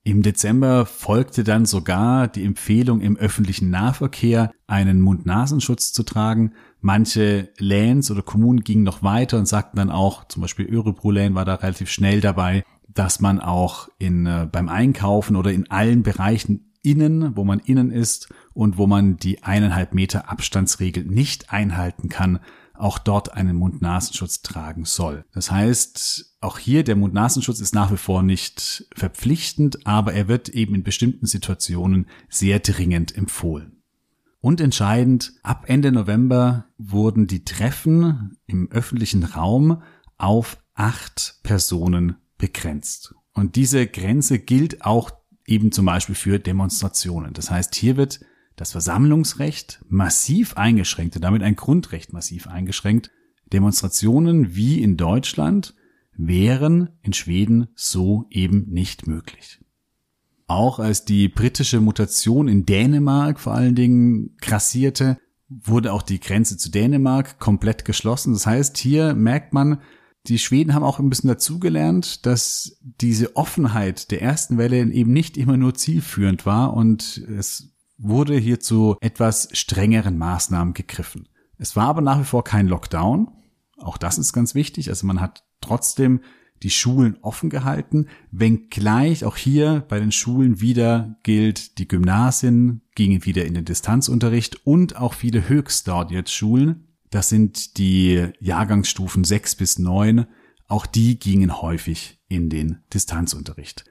Im 0.03 0.23
Dezember 0.23 0.87
folgte 0.87 1.43
dann 1.43 1.65
sogar 1.65 2.27
die 2.27 2.43
Empfehlung, 2.43 3.01
im 3.01 3.17
öffentlichen 3.17 3.69
Nahverkehr 3.69 4.51
einen 4.65 4.99
Mund-Nasenschutz 4.99 5.93
zu 5.93 6.01
tragen. 6.01 6.53
Manche 6.79 7.49
Lands 7.59 8.09
oder 8.09 8.23
Kommunen 8.23 8.61
gingen 8.61 8.83
noch 8.83 9.03
weiter 9.03 9.37
und 9.37 9.47
sagten 9.47 9.77
dann 9.77 9.91
auch, 9.91 10.27
zum 10.27 10.41
Beispiel 10.41 10.65
Örebro 10.65 11.11
Lane 11.11 11.35
war 11.35 11.45
da 11.45 11.55
relativ 11.55 11.91
schnell 11.91 12.19
dabei, 12.19 12.63
dass 12.87 13.19
man 13.19 13.39
auch 13.39 13.89
in, 13.99 14.25
äh, 14.25 14.47
beim 14.51 14.69
Einkaufen 14.69 15.35
oder 15.35 15.51
in 15.51 15.69
allen 15.69 16.01
Bereichen 16.01 16.71
innen, 16.81 17.37
wo 17.37 17.43
man 17.43 17.59
innen 17.59 17.91
ist 17.91 18.29
und 18.53 18.79
wo 18.79 18.87
man 18.87 19.17
die 19.17 19.43
eineinhalb 19.43 19.93
Meter 19.93 20.31
Abstandsregel 20.31 21.05
nicht 21.05 21.53
einhalten 21.53 22.09
kann, 22.09 22.39
auch 22.81 22.97
dort 22.97 23.33
einen 23.33 23.55
Mund-Nasenschutz 23.55 24.41
tragen 24.41 24.85
soll. 24.85 25.23
Das 25.33 25.51
heißt, 25.51 26.35
auch 26.41 26.57
hier 26.57 26.83
der 26.83 26.95
Mund-Nasenschutz 26.95 27.59
ist 27.59 27.75
nach 27.75 27.91
wie 27.91 27.97
vor 27.97 28.23
nicht 28.23 28.87
verpflichtend, 28.95 29.85
aber 29.85 30.13
er 30.13 30.27
wird 30.27 30.49
eben 30.49 30.75
in 30.75 30.83
bestimmten 30.83 31.27
Situationen 31.27 32.07
sehr 32.29 32.59
dringend 32.59 33.15
empfohlen. 33.15 33.83
Und 34.39 34.59
entscheidend, 34.59 35.33
ab 35.43 35.65
Ende 35.67 35.91
November 35.91 36.65
wurden 36.79 37.27
die 37.27 37.45
Treffen 37.45 38.37
im 38.47 38.71
öffentlichen 38.71 39.23
Raum 39.23 39.83
auf 40.17 40.57
acht 40.73 41.39
Personen 41.43 42.15
begrenzt. 42.39 43.13
Und 43.33 43.55
diese 43.55 43.85
Grenze 43.85 44.39
gilt 44.39 44.83
auch 44.83 45.11
eben 45.45 45.71
zum 45.71 45.85
Beispiel 45.85 46.15
für 46.15 46.39
Demonstrationen. 46.39 47.33
Das 47.33 47.51
heißt, 47.51 47.75
hier 47.75 47.97
wird 47.97 48.21
das 48.55 48.71
Versammlungsrecht 48.71 49.83
massiv 49.87 50.57
eingeschränkt 50.57 51.15
und 51.15 51.23
damit 51.23 51.43
ein 51.43 51.55
Grundrecht 51.55 52.13
massiv 52.13 52.47
eingeschränkt. 52.47 53.11
Demonstrationen 53.51 54.55
wie 54.55 54.81
in 54.81 54.97
Deutschland 54.97 55.75
wären 56.13 56.89
in 57.01 57.13
Schweden 57.13 57.67
so 57.75 58.25
eben 58.29 58.67
nicht 58.69 59.07
möglich. 59.07 59.59
Auch 60.47 60.79
als 60.79 61.05
die 61.05 61.29
britische 61.29 61.79
Mutation 61.79 62.47
in 62.47 62.65
Dänemark 62.65 63.39
vor 63.39 63.53
allen 63.53 63.75
Dingen 63.75 64.35
grassierte, 64.41 65.17
wurde 65.47 65.91
auch 65.93 66.01
die 66.01 66.19
Grenze 66.19 66.57
zu 66.57 66.69
Dänemark 66.69 67.39
komplett 67.39 67.85
geschlossen. 67.85 68.33
Das 68.33 68.45
heißt, 68.45 68.77
hier 68.77 69.13
merkt 69.13 69.53
man, 69.53 69.81
die 70.27 70.39
Schweden 70.39 70.73
haben 70.73 70.83
auch 70.83 70.99
ein 70.99 71.09
bisschen 71.09 71.29
dazugelernt, 71.29 72.25
dass 72.25 72.77
diese 72.81 73.35
Offenheit 73.35 74.11
der 74.11 74.21
ersten 74.21 74.57
Welle 74.57 74.83
eben 74.91 75.11
nicht 75.11 75.35
immer 75.35 75.57
nur 75.57 75.73
zielführend 75.73 76.45
war 76.45 76.73
und 76.73 77.17
es 77.17 77.70
wurde 78.01 78.37
hier 78.37 78.59
zu 78.59 78.97
etwas 79.01 79.49
strengeren 79.53 80.17
Maßnahmen 80.17 80.73
gegriffen. 80.73 81.29
Es 81.57 81.75
war 81.75 81.87
aber 81.87 82.01
nach 82.01 82.19
wie 82.19 82.25
vor 82.25 82.43
kein 82.43 82.67
Lockdown. 82.67 83.29
Auch 83.77 83.97
das 83.97 84.17
ist 84.17 84.33
ganz 84.33 84.55
wichtig. 84.55 84.89
Also 84.89 85.05
man 85.07 85.21
hat 85.21 85.43
trotzdem 85.61 86.21
die 86.63 86.69
Schulen 86.69 87.17
offen 87.21 87.49
gehalten, 87.49 88.07
wenngleich 88.31 89.25
auch 89.25 89.35
hier 89.35 89.83
bei 89.87 89.99
den 89.99 90.11
Schulen 90.11 90.61
wieder 90.61 91.15
gilt, 91.23 91.79
die 91.79 91.87
Gymnasien 91.87 92.81
gingen 92.93 93.25
wieder 93.25 93.45
in 93.45 93.55
den 93.55 93.65
Distanzunterricht 93.65 94.65
und 94.65 94.95
auch 94.95 95.13
viele 95.13 95.49
höchst 95.49 95.87
dort 95.87 96.11
jetzt 96.11 96.31
Schulen 96.31 96.87
das 97.11 97.27
sind 97.27 97.77
die 97.77 98.29
Jahrgangsstufen 98.39 99.25
6 99.25 99.55
bis 99.55 99.77
9. 99.77 100.25
Auch 100.67 100.85
die 100.85 101.19
gingen 101.19 101.61
häufig 101.61 102.19
in 102.29 102.49
den 102.49 102.79
Distanzunterricht. 102.93 103.83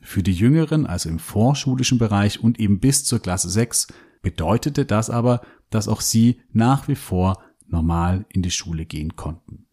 Für 0.00 0.22
die 0.22 0.32
Jüngeren, 0.32 0.86
also 0.86 1.08
im 1.08 1.18
vorschulischen 1.18 1.98
Bereich 1.98 2.42
und 2.42 2.58
eben 2.58 2.80
bis 2.80 3.04
zur 3.04 3.20
Klasse 3.20 3.50
6, 3.50 3.88
bedeutete 4.22 4.84
das 4.84 5.10
aber, 5.10 5.42
dass 5.70 5.88
auch 5.88 6.00
sie 6.00 6.40
nach 6.52 6.88
wie 6.88 6.94
vor 6.94 7.42
normal 7.66 8.26
in 8.28 8.42
die 8.42 8.50
Schule 8.50 8.86
gehen 8.86 9.16
konnten. 9.16 9.66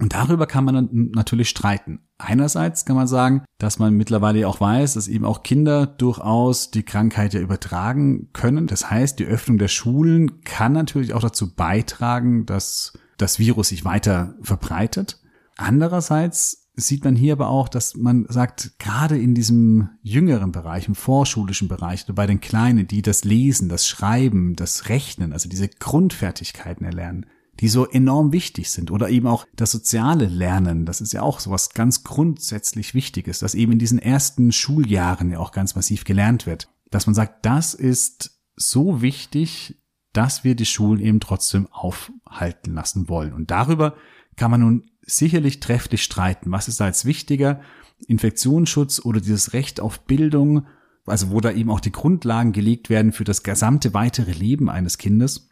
Und 0.00 0.12
darüber 0.12 0.46
kann 0.46 0.64
man 0.64 0.88
natürlich 1.12 1.48
streiten. 1.48 2.00
Einerseits 2.18 2.84
kann 2.84 2.96
man 2.96 3.06
sagen, 3.06 3.44
dass 3.58 3.78
man 3.78 3.94
mittlerweile 3.94 4.48
auch 4.48 4.60
weiß, 4.60 4.94
dass 4.94 5.08
eben 5.08 5.24
auch 5.24 5.44
Kinder 5.44 5.86
durchaus 5.86 6.70
die 6.70 6.82
Krankheit 6.82 7.32
ja 7.34 7.40
übertragen 7.40 8.30
können. 8.32 8.66
Das 8.66 8.90
heißt, 8.90 9.18
die 9.18 9.24
Öffnung 9.24 9.58
der 9.58 9.68
Schulen 9.68 10.42
kann 10.42 10.72
natürlich 10.72 11.14
auch 11.14 11.20
dazu 11.20 11.54
beitragen, 11.54 12.44
dass 12.44 12.92
das 13.18 13.38
Virus 13.38 13.68
sich 13.68 13.84
weiter 13.84 14.34
verbreitet. 14.42 15.20
Andererseits 15.56 16.63
sieht 16.76 17.04
man 17.04 17.14
hier 17.14 17.34
aber 17.34 17.48
auch, 17.48 17.68
dass 17.68 17.96
man 17.96 18.26
sagt, 18.28 18.78
gerade 18.78 19.18
in 19.18 19.34
diesem 19.34 19.90
jüngeren 20.02 20.52
Bereich, 20.52 20.88
im 20.88 20.94
vorschulischen 20.94 21.68
Bereich, 21.68 22.06
bei 22.06 22.26
den 22.26 22.40
Kleinen, 22.40 22.88
die 22.88 23.02
das 23.02 23.24
Lesen, 23.24 23.68
das 23.68 23.86
Schreiben, 23.86 24.56
das 24.56 24.88
Rechnen, 24.88 25.32
also 25.32 25.48
diese 25.48 25.68
Grundfertigkeiten 25.68 26.84
erlernen, 26.84 27.26
die 27.60 27.68
so 27.68 27.86
enorm 27.86 28.32
wichtig 28.32 28.70
sind 28.70 28.90
oder 28.90 29.08
eben 29.08 29.28
auch 29.28 29.46
das 29.54 29.70
soziale 29.70 30.26
Lernen, 30.26 30.84
das 30.86 31.00
ist 31.00 31.12
ja 31.12 31.22
auch 31.22 31.38
sowas 31.38 31.70
ganz 31.70 32.02
grundsätzlich 32.02 32.94
Wichtiges, 32.94 33.38
dass 33.38 33.54
eben 33.54 33.72
in 33.72 33.78
diesen 33.78 34.00
ersten 34.00 34.50
Schuljahren 34.50 35.30
ja 35.30 35.38
auch 35.38 35.52
ganz 35.52 35.76
massiv 35.76 36.04
gelernt 36.04 36.46
wird, 36.46 36.68
dass 36.90 37.06
man 37.06 37.14
sagt, 37.14 37.46
das 37.46 37.74
ist 37.74 38.40
so 38.56 39.00
wichtig, 39.02 39.80
dass 40.12 40.44
wir 40.44 40.54
die 40.54 40.66
Schulen 40.66 41.00
eben 41.00 41.20
trotzdem 41.20 41.68
aufhalten 41.70 42.74
lassen 42.74 43.08
wollen. 43.08 43.32
Und 43.32 43.50
darüber 43.50 43.94
kann 44.36 44.50
man 44.50 44.60
nun 44.60 44.90
sicherlich 45.06 45.60
trefflich 45.60 46.02
streiten. 46.02 46.50
Was 46.50 46.68
ist 46.68 46.80
da 46.80 46.86
jetzt 46.86 47.04
wichtiger? 47.04 47.60
Infektionsschutz 48.06 49.00
oder 49.04 49.20
dieses 49.20 49.52
Recht 49.52 49.80
auf 49.80 50.00
Bildung, 50.00 50.66
also 51.06 51.30
wo 51.30 51.40
da 51.40 51.52
eben 51.52 51.70
auch 51.70 51.80
die 51.80 51.92
Grundlagen 51.92 52.52
gelegt 52.52 52.90
werden 52.90 53.12
für 53.12 53.24
das 53.24 53.42
gesamte 53.42 53.94
weitere 53.94 54.32
Leben 54.32 54.68
eines 54.68 54.98
Kindes. 54.98 55.48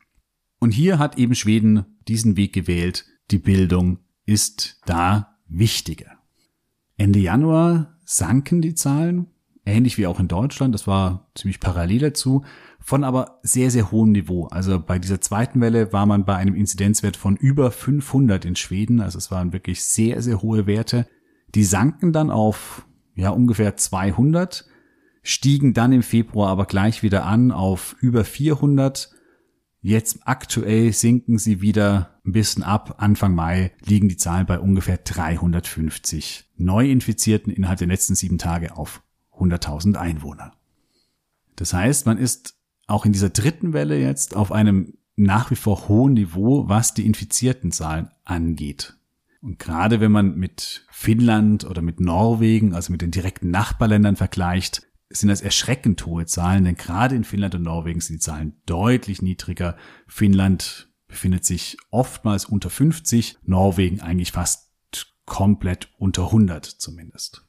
Und 0.59 0.71
hier 0.71 0.99
hat 0.99 1.19
eben 1.19 1.35
Schweden 1.35 1.87
diesen 2.09 2.37
Weg 2.37 2.53
gewählt. 2.53 3.07
Die 3.31 3.39
Bildung 3.39 3.99
ist 4.27 4.81
da 4.87 5.39
wichtiger. 5.49 6.19
Ende 6.97 7.19
Januar 7.19 7.99
sanken 8.05 8.63
die 8.63 8.75
Zahlen, 8.75 9.27
ähnlich 9.65 9.99
wie 9.99 10.07
auch 10.07 10.21
in 10.21 10.29
Deutschland. 10.29 10.75
Das 10.75 10.87
war 10.87 11.31
ziemlich 11.35 11.61
parallel 11.61 11.99
dazu, 11.99 12.45
von 12.85 13.05
aber 13.05 13.39
sehr, 13.43 13.71
sehr 13.71 13.91
hohem 13.91 14.13
Niveau. 14.13 14.47
Also 14.47 14.81
bei 14.81 14.99
dieser 14.99 15.21
zweiten 15.21 15.61
Welle 15.61 15.93
war 15.93 16.07
man 16.07 16.25
bei 16.25 16.37
einem 16.37 16.55
Inzidenzwert 16.55 17.17
von 17.17 17.37
über 17.37 17.71
500 17.71 18.45
in 18.45 18.57
Schweden. 18.57 19.01
Also 19.01 19.19
es 19.19 19.31
waren 19.31 19.53
wirklich 19.53 19.85
sehr, 19.85 20.23
sehr 20.23 20.43
hohe 20.43 20.67
Werte. 20.67 21.07
Die 21.55 21.65
sanken 21.65 22.13
dann 22.13 22.31
auf, 22.31 22.87
ja, 23.15 23.31
ungefähr 23.31 23.77
200, 23.77 24.67
stiegen 25.23 25.75
dann 25.75 25.93
im 25.93 26.03
Februar 26.03 26.51
aber 26.51 26.67
gleich 26.67 27.03
wieder 27.03 27.25
an 27.25 27.53
auf 27.53 27.97
über 28.01 28.25
400 28.25 29.11
Jetzt 29.85 30.21
aktuell 30.29 30.93
sinken 30.93 31.39
sie 31.39 31.61
wieder 31.61 32.21
ein 32.25 32.31
bisschen 32.31 32.63
ab. 32.63 32.95
Anfang 32.99 33.35
Mai 33.35 33.73
liegen 33.85 34.09
die 34.09 34.17
Zahlen 34.17 34.47
bei 34.47 34.61
ungefähr 34.61 34.97
350 34.97 36.53
Neuinfizierten 36.57 37.53
innerhalb 37.53 37.81
der 37.81 37.89
letzten 37.89 38.15
sieben 38.15 38.39
Tage 38.39 38.77
auf 38.77 39.03
100.000 39.37 39.97
Einwohner. 39.97 40.53
Das 41.57 41.75
heißt, 41.75 42.07
man 42.07 42.17
ist 42.17 42.62
auch 42.93 43.07
in 43.07 43.13
dieser 43.13 43.31
dritten 43.31 43.73
Welle 43.73 43.99
jetzt 43.99 44.37
auf 44.37 44.53
einem 44.53 44.95
nach 45.17 45.51
wie 45.51 45.57
vor 45.57 45.89
hohen 45.89 46.15
Niveau, 46.15 46.69
was 46.69 46.95
die 46.95 47.07
infizierten 47.07 47.73
Zahlen 47.73 48.11
angeht. 48.25 48.95
Und 49.41 49.59
gerade 49.59 50.01
wenn 50.01 50.13
man 50.13 50.37
mit 50.37 50.87
Finnland 50.91 51.65
oder 51.65 51.83
mit 51.83 52.01
Norwegen, 52.01 52.75
also 52.75 52.93
mit 52.93 53.03
den 53.03 53.11
direkten 53.11 53.51
Nachbarländern 53.51 54.17
vergleicht, 54.17 54.87
sind 55.11 55.29
das 55.29 55.43
erschreckend 55.43 56.07
hohe 56.07 56.27
Zahlen, 56.27 56.65
denn 56.65 56.77
gerade 56.77 57.17
in 57.17 57.25
Finnland 57.25 57.55
und 57.55 57.63
Norwegen 57.63 58.01
sind 58.01 58.17
die 58.17 58.21
Zahlen 58.21 58.55
deutlich 58.67 59.21
niedriger. 59.21 59.77
Finnland 60.07 60.89
befindet 61.09 61.45
sich 61.45 61.77
oftmals 61.91 62.47
unter 62.47 62.71
50, 62.71 63.39
Norwegen 63.43 64.01
eigentlich 64.01 64.33
fast 64.33 64.71
komplett 65.27 65.89
unter 65.99 66.27
100 66.27 66.65
zumindest. 66.65 67.47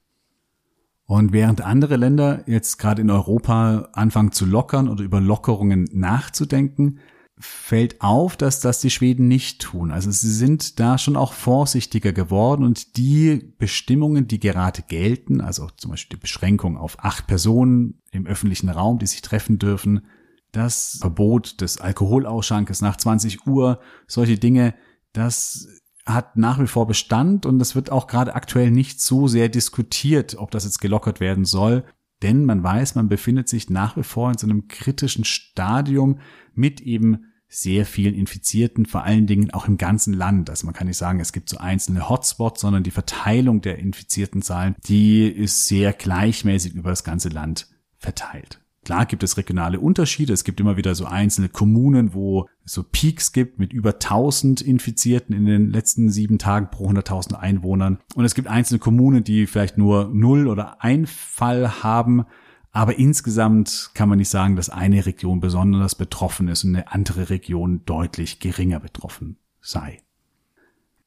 Und 1.05 1.33
während 1.33 1.61
andere 1.61 1.97
Länder 1.97 2.43
jetzt 2.47 2.77
gerade 2.77 3.01
in 3.01 3.09
Europa 3.09 3.89
anfangen 3.93 4.31
zu 4.31 4.45
lockern 4.45 4.87
oder 4.87 5.03
über 5.03 5.19
Lockerungen 5.19 5.87
nachzudenken, 5.91 6.99
fällt 7.37 8.01
auf, 8.01 8.37
dass 8.37 8.61
das 8.61 8.79
die 8.79 8.89
Schweden 8.89 9.27
nicht 9.27 9.61
tun. 9.61 9.91
Also 9.91 10.11
sie 10.11 10.31
sind 10.31 10.79
da 10.79 10.97
schon 10.97 11.17
auch 11.17 11.33
vorsichtiger 11.33 12.13
geworden 12.13 12.63
und 12.63 12.95
die 12.95 13.53
Bestimmungen, 13.57 14.27
die 14.27 14.39
gerade 14.39 14.83
gelten, 14.83 15.41
also 15.41 15.67
zum 15.75 15.91
Beispiel 15.91 16.17
die 16.17 16.21
Beschränkung 16.21 16.77
auf 16.77 17.03
acht 17.03 17.27
Personen 17.27 18.01
im 18.11 18.25
öffentlichen 18.25 18.69
Raum, 18.69 18.99
die 18.99 19.07
sich 19.07 19.21
treffen 19.21 19.59
dürfen, 19.59 20.05
das 20.51 20.99
Verbot 21.01 21.59
des 21.61 21.81
Alkoholausschankes 21.81 22.81
nach 22.81 22.95
20 22.95 23.47
Uhr, 23.47 23.79
solche 24.07 24.37
Dinge, 24.37 24.75
das 25.11 25.67
hat 26.05 26.35
nach 26.37 26.59
wie 26.59 26.67
vor 26.67 26.87
Bestand 26.87 27.45
und 27.45 27.59
das 27.59 27.75
wird 27.75 27.91
auch 27.91 28.07
gerade 28.07 28.35
aktuell 28.35 28.71
nicht 28.71 29.01
so 29.01 29.27
sehr 29.27 29.49
diskutiert, 29.49 30.35
ob 30.37 30.51
das 30.51 30.65
jetzt 30.65 30.81
gelockert 30.81 31.19
werden 31.19 31.45
soll. 31.45 31.83
Denn 32.21 32.45
man 32.45 32.63
weiß, 32.63 32.95
man 32.95 33.09
befindet 33.09 33.49
sich 33.49 33.69
nach 33.69 33.97
wie 33.97 34.03
vor 34.03 34.31
in 34.31 34.37
so 34.37 34.47
einem 34.47 34.67
kritischen 34.67 35.25
Stadium 35.25 36.19
mit 36.53 36.81
eben 36.81 37.25
sehr 37.47 37.85
vielen 37.85 38.15
Infizierten, 38.15 38.85
vor 38.85 39.03
allen 39.03 39.27
Dingen 39.27 39.51
auch 39.51 39.67
im 39.67 39.77
ganzen 39.77 40.13
Land. 40.13 40.49
Also 40.49 40.65
man 40.65 40.73
kann 40.73 40.87
nicht 40.87 40.97
sagen, 40.97 41.19
es 41.19 41.33
gibt 41.33 41.49
so 41.49 41.57
einzelne 41.57 42.09
Hotspots, 42.09 42.61
sondern 42.61 42.83
die 42.83 42.91
Verteilung 42.91 43.61
der 43.61 43.77
infizierten 43.77 44.41
Zahlen, 44.41 44.75
die 44.87 45.27
ist 45.27 45.67
sehr 45.67 45.93
gleichmäßig 45.93 46.73
über 46.73 46.89
das 46.89 47.03
ganze 47.03 47.29
Land 47.29 47.67
verteilt. 47.97 48.62
Klar 48.83 49.05
gibt 49.05 49.23
es 49.23 49.37
regionale 49.37 49.79
Unterschiede. 49.79 50.33
Es 50.33 50.43
gibt 50.43 50.59
immer 50.59 50.75
wieder 50.75 50.93
so 50.95 51.05
einzelne 51.05 51.49
Kommunen, 51.49 52.13
wo 52.13 52.47
es 52.65 52.73
so 52.73 52.83
Peaks 52.83 53.31
gibt 53.31 53.59
mit 53.59 53.71
über 53.71 53.93
1000 53.93 54.61
Infizierten 54.61 55.35
in 55.35 55.45
den 55.45 55.71
letzten 55.71 56.09
sieben 56.09 56.37
Tagen 56.37 56.69
pro 56.69 56.89
100.000 56.89 57.35
Einwohnern. 57.35 57.99
Und 58.15 58.25
es 58.25 58.35
gibt 58.35 58.47
einzelne 58.47 58.79
Kommunen, 58.79 59.23
die 59.23 59.47
vielleicht 59.47 59.77
nur 59.77 60.09
null 60.13 60.47
oder 60.47 60.83
ein 60.83 61.07
Fall 61.07 61.83
haben. 61.83 62.25
Aber 62.71 62.97
insgesamt 62.97 63.91
kann 63.93 64.09
man 64.09 64.17
nicht 64.17 64.29
sagen, 64.29 64.55
dass 64.55 64.69
eine 64.69 65.05
Region 65.05 65.39
besonders 65.39 65.95
betroffen 65.95 66.47
ist 66.47 66.63
und 66.63 66.75
eine 66.75 66.91
andere 66.91 67.29
Region 67.29 67.83
deutlich 67.85 68.39
geringer 68.39 68.79
betroffen 68.79 69.37
sei. 69.61 70.01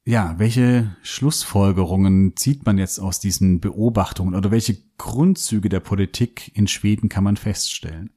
Ja, 0.07 0.35
welche 0.37 0.95
Schlussfolgerungen 1.01 2.37
zieht 2.37 2.65
man 2.65 2.77
jetzt 2.77 2.97
aus 2.97 3.19
diesen 3.19 3.59
Beobachtungen 3.59 4.35
oder 4.35 4.51
welche 4.51 4.77
Grundzüge 4.97 5.67
der 5.67 5.81
Politik 5.81 6.49
in 6.55 6.67
Schweden 6.67 7.09
kann 7.09 7.25
man 7.25 7.35
feststellen? 7.35 8.11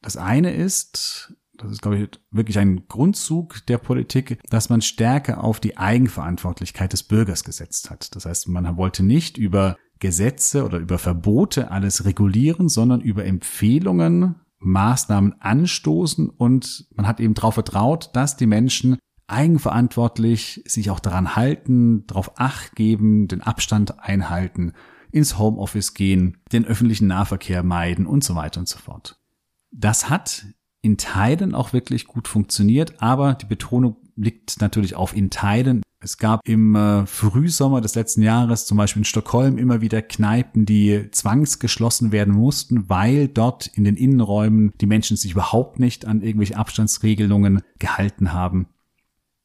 Das 0.00 0.16
eine 0.16 0.54
ist, 0.54 1.34
das 1.56 1.72
ist, 1.72 1.82
glaube 1.82 1.98
ich, 1.98 2.08
wirklich 2.30 2.60
ein 2.60 2.86
Grundzug 2.86 3.66
der 3.66 3.78
Politik, 3.78 4.38
dass 4.48 4.68
man 4.68 4.80
stärker 4.80 5.42
auf 5.42 5.58
die 5.58 5.76
Eigenverantwortlichkeit 5.76 6.92
des 6.92 7.02
Bürgers 7.02 7.42
gesetzt 7.42 7.90
hat. 7.90 8.14
Das 8.14 8.24
heißt, 8.24 8.46
man 8.46 8.76
wollte 8.76 9.02
nicht 9.02 9.38
über 9.38 9.76
Gesetze 9.98 10.64
oder 10.64 10.78
über 10.78 10.98
Verbote 10.98 11.72
alles 11.72 12.04
regulieren, 12.04 12.68
sondern 12.68 13.00
über 13.00 13.24
Empfehlungen, 13.24 14.36
Maßnahmen 14.60 15.40
anstoßen 15.40 16.30
und 16.30 16.86
man 16.94 17.08
hat 17.08 17.18
eben 17.18 17.34
darauf 17.34 17.54
vertraut, 17.54 18.10
dass 18.12 18.36
die 18.36 18.46
Menschen 18.46 18.98
eigenverantwortlich 19.28 20.62
sich 20.66 20.90
auch 20.90 21.00
daran 21.00 21.36
halten, 21.36 22.06
darauf 22.06 22.38
acht 22.40 22.74
geben, 22.74 23.28
den 23.28 23.42
Abstand 23.42 24.00
einhalten, 24.00 24.72
ins 25.12 25.38
Homeoffice 25.38 25.94
gehen, 25.94 26.38
den 26.52 26.64
öffentlichen 26.64 27.06
Nahverkehr 27.06 27.62
meiden 27.62 28.06
und 28.06 28.24
so 28.24 28.34
weiter 28.34 28.60
und 28.60 28.68
so 28.68 28.78
fort. 28.78 29.20
Das 29.70 30.10
hat 30.10 30.46
in 30.80 30.96
Teilen 30.96 31.54
auch 31.54 31.72
wirklich 31.72 32.06
gut 32.06 32.28
funktioniert, 32.28 33.02
aber 33.02 33.34
die 33.34 33.46
Betonung 33.46 33.96
liegt 34.16 34.60
natürlich 34.60 34.94
auf 34.94 35.14
in 35.14 35.30
Teilen. 35.30 35.82
Es 36.00 36.16
gab 36.16 36.40
im 36.46 36.76
äh, 36.76 37.06
Frühsommer 37.06 37.80
des 37.80 37.96
letzten 37.96 38.22
Jahres 38.22 38.66
zum 38.66 38.76
Beispiel 38.76 39.00
in 39.00 39.04
Stockholm 39.04 39.58
immer 39.58 39.80
wieder 39.80 40.00
Kneipen, 40.00 40.64
die 40.64 41.10
zwangsgeschlossen 41.10 42.12
werden 42.12 42.34
mussten, 42.34 42.88
weil 42.88 43.26
dort 43.26 43.66
in 43.66 43.82
den 43.82 43.96
Innenräumen 43.96 44.72
die 44.80 44.86
Menschen 44.86 45.16
sich 45.16 45.32
überhaupt 45.32 45.80
nicht 45.80 46.06
an 46.06 46.22
irgendwelche 46.22 46.56
Abstandsregelungen 46.56 47.62
gehalten 47.80 48.32
haben. 48.32 48.68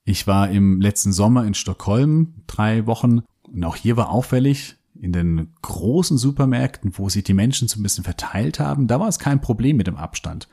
Ich 0.06 0.28
war 0.28 0.50
im 0.50 0.82
letzten 0.82 1.14
Sommer 1.14 1.46
in 1.46 1.54
Stockholm 1.54 2.44
drei 2.48 2.86
Wochen 2.86 3.22
und 3.44 3.64
auch 3.64 3.76
hier 3.76 3.98
war 3.98 4.10
auffällig, 4.10 4.78
in 5.00 5.12
den 5.12 5.54
großen 5.62 6.18
Supermärkten, 6.18 6.98
wo 6.98 7.10
sich 7.10 7.24
die 7.24 7.34
Menschen 7.34 7.68
so 7.68 7.80
ein 7.80 7.84
bisschen 7.84 8.04
verteilt 8.04 8.60
haben, 8.60 8.88
da 8.88 9.00
war 9.00 9.08
es 9.08 9.20
kein 9.20 9.42
Problem 9.42 9.76
mit 9.76 9.88
dem 9.88 9.98
Abstand. 9.98 10.48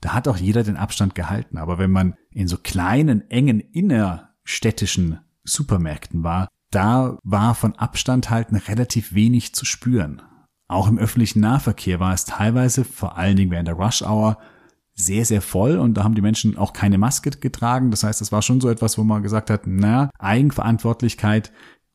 Da 0.00 0.12
hat 0.12 0.28
auch 0.28 0.36
jeder 0.36 0.62
den 0.62 0.76
Abstand 0.76 1.14
gehalten. 1.14 1.58
Aber 1.58 1.78
wenn 1.78 1.90
man 1.90 2.14
in 2.30 2.48
so 2.48 2.56
kleinen, 2.56 3.30
engen, 3.30 3.60
innerstädtischen 3.60 5.20
Supermärkten 5.44 6.22
war, 6.24 6.48
da 6.70 7.18
war 7.22 7.54
von 7.54 7.76
Abstand 7.76 8.30
halten 8.30 8.56
relativ 8.56 9.14
wenig 9.14 9.54
zu 9.54 9.64
spüren. 9.64 10.22
Auch 10.68 10.88
im 10.88 10.98
öffentlichen 10.98 11.40
Nahverkehr 11.40 12.00
war 12.00 12.12
es 12.12 12.24
teilweise, 12.24 12.84
vor 12.84 13.16
allen 13.16 13.36
Dingen 13.36 13.52
während 13.52 13.68
der 13.68 13.76
Rush 13.76 14.02
Hour, 14.02 14.38
sehr, 14.96 15.26
sehr 15.26 15.42
voll 15.42 15.78
und 15.78 15.94
da 15.94 16.04
haben 16.04 16.14
die 16.14 16.22
Menschen 16.22 16.56
auch 16.56 16.72
keine 16.72 16.96
Maske 16.98 17.30
getragen. 17.30 17.90
Das 17.90 18.02
heißt, 18.02 18.22
es 18.22 18.32
war 18.32 18.42
schon 18.42 18.60
so 18.60 18.68
etwas, 18.70 18.96
wo 18.96 19.04
man 19.04 19.22
gesagt 19.22 19.50
hat, 19.50 19.66
na, 19.66 20.10
Eigenverantwortlichkeit 20.18 21.52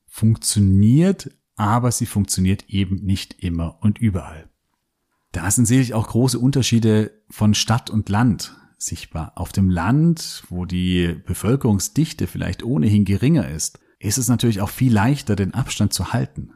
funktioniert, 0.07 1.31
aber 1.55 1.91
sie 1.91 2.05
funktioniert 2.05 2.69
eben 2.69 3.03
nicht 3.03 3.41
immer 3.43 3.79
und 3.81 3.97
überall. 3.97 4.49
Da 5.31 5.49
sind 5.49 5.65
sicherlich 5.65 5.93
auch 5.93 6.09
große 6.09 6.37
Unterschiede 6.37 7.11
von 7.29 7.53
Stadt 7.55 7.89
und 7.89 8.09
Land 8.09 8.55
sichtbar. 8.77 9.33
Auf 9.35 9.51
dem 9.51 9.69
Land, 9.69 10.43
wo 10.49 10.65
die 10.65 11.15
Bevölkerungsdichte 11.25 12.27
vielleicht 12.27 12.63
ohnehin 12.63 13.05
geringer 13.05 13.49
ist, 13.49 13.79
ist 13.99 14.17
es 14.17 14.27
natürlich 14.27 14.61
auch 14.61 14.69
viel 14.69 14.93
leichter, 14.93 15.35
den 15.35 15.53
Abstand 15.53 15.93
zu 15.93 16.13
halten. 16.13 16.51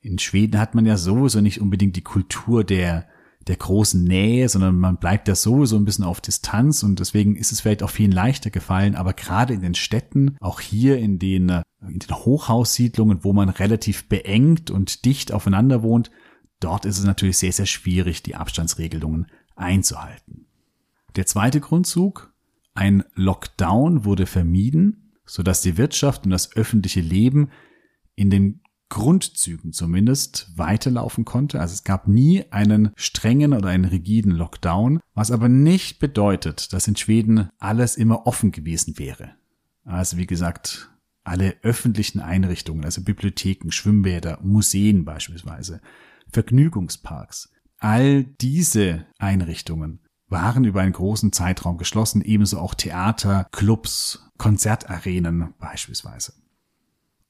In 0.00 0.18
Schweden 0.18 0.58
hat 0.58 0.74
man 0.74 0.86
ja 0.86 0.96
sowieso 0.96 1.40
nicht 1.40 1.60
unbedingt 1.60 1.96
die 1.96 2.02
Kultur 2.02 2.64
der 2.64 3.08
der 3.48 3.56
großen 3.56 4.04
Nähe, 4.04 4.48
sondern 4.48 4.78
man 4.78 4.98
bleibt 4.98 5.26
ja 5.26 5.34
sowieso 5.34 5.76
ein 5.76 5.84
bisschen 5.84 6.04
auf 6.04 6.20
Distanz 6.20 6.82
und 6.82 7.00
deswegen 7.00 7.34
ist 7.34 7.50
es 7.50 7.60
vielleicht 7.60 7.82
auch 7.82 7.90
vielen 7.90 8.12
leichter 8.12 8.50
gefallen. 8.50 8.94
Aber 8.94 9.14
gerade 9.14 9.54
in 9.54 9.62
den 9.62 9.74
Städten, 9.74 10.36
auch 10.40 10.60
hier 10.60 10.98
in 10.98 11.18
den, 11.18 11.48
äh, 11.48 11.62
in 11.80 11.98
den 11.98 12.14
Hochhaussiedlungen, 12.14 13.24
wo 13.24 13.32
man 13.32 13.48
relativ 13.48 14.08
beengt 14.08 14.70
und 14.70 15.04
dicht 15.06 15.32
aufeinander 15.32 15.82
wohnt, 15.82 16.10
dort 16.60 16.84
ist 16.84 16.98
es 16.98 17.04
natürlich 17.04 17.38
sehr, 17.38 17.52
sehr 17.52 17.66
schwierig, 17.66 18.22
die 18.22 18.36
Abstandsregelungen 18.36 19.26
einzuhalten. 19.56 20.46
Der 21.16 21.26
zweite 21.26 21.60
Grundzug, 21.60 22.32
ein 22.74 23.02
Lockdown 23.14 24.04
wurde 24.04 24.26
vermieden, 24.26 25.14
sodass 25.24 25.62
die 25.62 25.78
Wirtschaft 25.78 26.24
und 26.24 26.30
das 26.30 26.54
öffentliche 26.54 27.00
Leben 27.00 27.50
in 28.14 28.30
den 28.30 28.60
Grundzügen 28.88 29.72
zumindest 29.72 30.50
weiterlaufen 30.56 31.24
konnte. 31.24 31.60
Also 31.60 31.74
es 31.74 31.84
gab 31.84 32.08
nie 32.08 32.44
einen 32.50 32.92
strengen 32.96 33.52
oder 33.52 33.68
einen 33.68 33.84
rigiden 33.84 34.32
Lockdown, 34.32 35.00
was 35.14 35.30
aber 35.30 35.48
nicht 35.48 35.98
bedeutet, 35.98 36.72
dass 36.72 36.88
in 36.88 36.96
Schweden 36.96 37.50
alles 37.58 37.96
immer 37.96 38.26
offen 38.26 38.52
gewesen 38.52 38.98
wäre. 38.98 39.32
Also 39.84 40.16
wie 40.16 40.26
gesagt, 40.26 40.90
alle 41.24 41.56
öffentlichen 41.62 42.20
Einrichtungen, 42.20 42.84
also 42.84 43.02
Bibliotheken, 43.02 43.70
Schwimmbäder, 43.70 44.38
Museen 44.42 45.04
beispielsweise, 45.04 45.80
Vergnügungsparks, 46.30 47.50
all 47.78 48.24
diese 48.24 49.06
Einrichtungen 49.18 50.00
waren 50.28 50.64
über 50.64 50.80
einen 50.82 50.92
großen 50.92 51.32
Zeitraum 51.32 51.78
geschlossen, 51.78 52.22
ebenso 52.22 52.58
auch 52.58 52.74
Theater, 52.74 53.46
Clubs, 53.50 54.30
Konzertarenen 54.36 55.54
beispielsweise. 55.58 56.34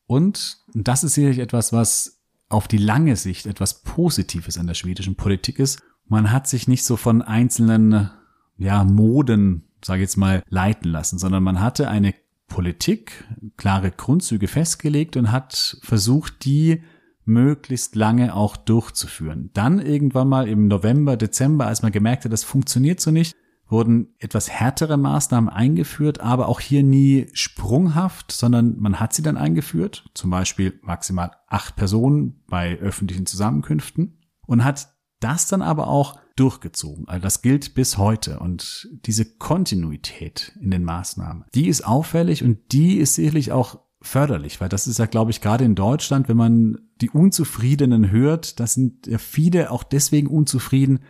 Und 0.09 0.57
das 0.75 1.05
ist 1.05 1.15
sicherlich 1.15 1.39
etwas, 1.39 1.73
was 1.73 2.23
auf 2.49 2.67
die 2.67 2.79
lange 2.79 3.15
Sicht 3.15 3.47
etwas 3.47 3.83
Positives 3.83 4.57
an 4.57 4.67
der 4.67 4.75
schwedischen 4.75 5.17
Politik 5.17 5.59
ist. 5.59 5.83
Man 6.07 6.33
hat 6.33 6.49
sich 6.49 6.67
nicht 6.67 6.83
so 6.83 6.97
von 6.97 7.21
einzelnen, 7.21 8.11
ja, 8.57 8.85
Moden, 8.85 9.65
sage 9.85 10.01
ich 10.01 10.05
jetzt 10.05 10.17
mal, 10.17 10.43
leiten 10.49 10.91
lassen, 10.91 11.19
sondern 11.19 11.43
man 11.43 11.61
hatte 11.61 11.89
eine 11.89 12.15
Politik, 12.49 13.25
klare 13.59 13.91
Grundzüge 13.91 14.49
festgelegt 14.49 15.19
und 15.19 15.31
hat 15.31 15.77
versucht, 15.83 16.47
die 16.47 16.83
möglichst 17.27 17.95
lange 17.95 18.35
auch 18.35 18.57
durchzuführen. 18.57 19.51
Dann 19.53 19.79
irgendwann 19.79 20.29
mal 20.29 20.49
im 20.49 20.69
November, 20.69 21.19
Dezember, 21.19 21.67
als 21.67 21.83
man 21.83 21.93
gemerkt 21.93 22.25
hat, 22.25 22.33
das 22.33 22.45
funktioniert 22.45 23.01
so 23.01 23.11
nicht, 23.11 23.37
wurden 23.69 24.15
etwas 24.19 24.51
härtere 24.51 24.97
Maßnahmen 24.97 25.51
eingeführt, 25.51 26.21
aber 26.21 26.49
auch 26.49 26.61
hier 26.61 26.83
nie 26.83 27.29
sprunghaft, 27.33 28.33
sondern 28.33 28.79
man 28.79 28.99
hat 28.99 29.13
sie 29.13 29.23
dann 29.23 29.37
eingeführt, 29.37 30.09
zum 30.15 30.31
Beispiel 30.31 30.79
maximal 30.83 31.33
acht 31.47 31.77
Personen 31.77 32.43
bei 32.49 32.79
öffentlichen 32.79 33.27
Zusammenkünften 33.27 34.19
und 34.47 34.65
hat 34.65 34.89
das 35.21 35.49
dann 35.49 35.63
aber 35.63 35.89
auch 35.89 36.19
durchgezogen. 36.37 37.09
Also 37.09 37.23
das 37.23 37.43
gilt 37.43 37.75
bis 37.75 37.99
heute 37.99 38.39
und 38.39 38.89
diese 39.05 39.25
Kontinuität 39.25 40.57
in 40.61 40.71
den 40.71 40.85
Maßnahmen, 40.85 41.45
die 41.55 41.69
ist 41.69 41.87
auffällig 41.87 42.45
und 42.45 42.73
die 42.73 42.99
ist 42.99 43.15
sicherlich 43.15 43.53
auch 43.53 43.81
förderlich, 44.01 44.61
weil 44.61 44.69
das 44.69 44.87
ist 44.87 44.99
ja, 44.99 45.07
glaube 45.07 45.33
ich, 45.33 45.41
gerade 45.41 45.65
in 45.65 45.75
Deutschland, 45.75 46.29
wenn 46.29 46.37
man 46.37 46.79
die 47.01 47.11
Unzufriedenen 47.11 48.11
hört, 48.11 48.61
das 48.61 48.75
sind 48.75 49.07
ja 49.09 49.19
viele 49.19 49.73
auch 49.73 49.83
deswegen 49.83 50.29
unzufrieden, 50.29 51.01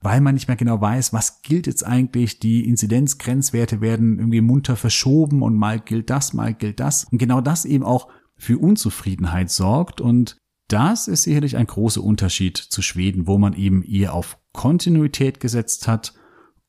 weil 0.00 0.20
man 0.20 0.34
nicht 0.34 0.48
mehr 0.48 0.56
genau 0.56 0.80
weiß, 0.80 1.12
was 1.12 1.42
gilt 1.42 1.66
jetzt 1.66 1.84
eigentlich. 1.84 2.38
Die 2.38 2.68
Inzidenzgrenzwerte 2.68 3.80
werden 3.80 4.18
irgendwie 4.18 4.40
munter 4.40 4.76
verschoben 4.76 5.42
und 5.42 5.56
mal 5.56 5.80
gilt 5.80 6.10
das, 6.10 6.32
mal 6.32 6.54
gilt 6.54 6.80
das. 6.80 7.04
Und 7.10 7.18
genau 7.18 7.40
das 7.40 7.64
eben 7.64 7.84
auch 7.84 8.08
für 8.36 8.58
Unzufriedenheit 8.58 9.50
sorgt. 9.50 10.00
Und 10.00 10.36
das 10.68 11.08
ist 11.08 11.24
sicherlich 11.24 11.56
ein 11.56 11.66
großer 11.66 12.02
Unterschied 12.02 12.56
zu 12.56 12.82
Schweden, 12.82 13.26
wo 13.26 13.38
man 13.38 13.54
eben 13.54 13.82
eher 13.82 14.14
auf 14.14 14.38
Kontinuität 14.52 15.40
gesetzt 15.40 15.88
hat 15.88 16.14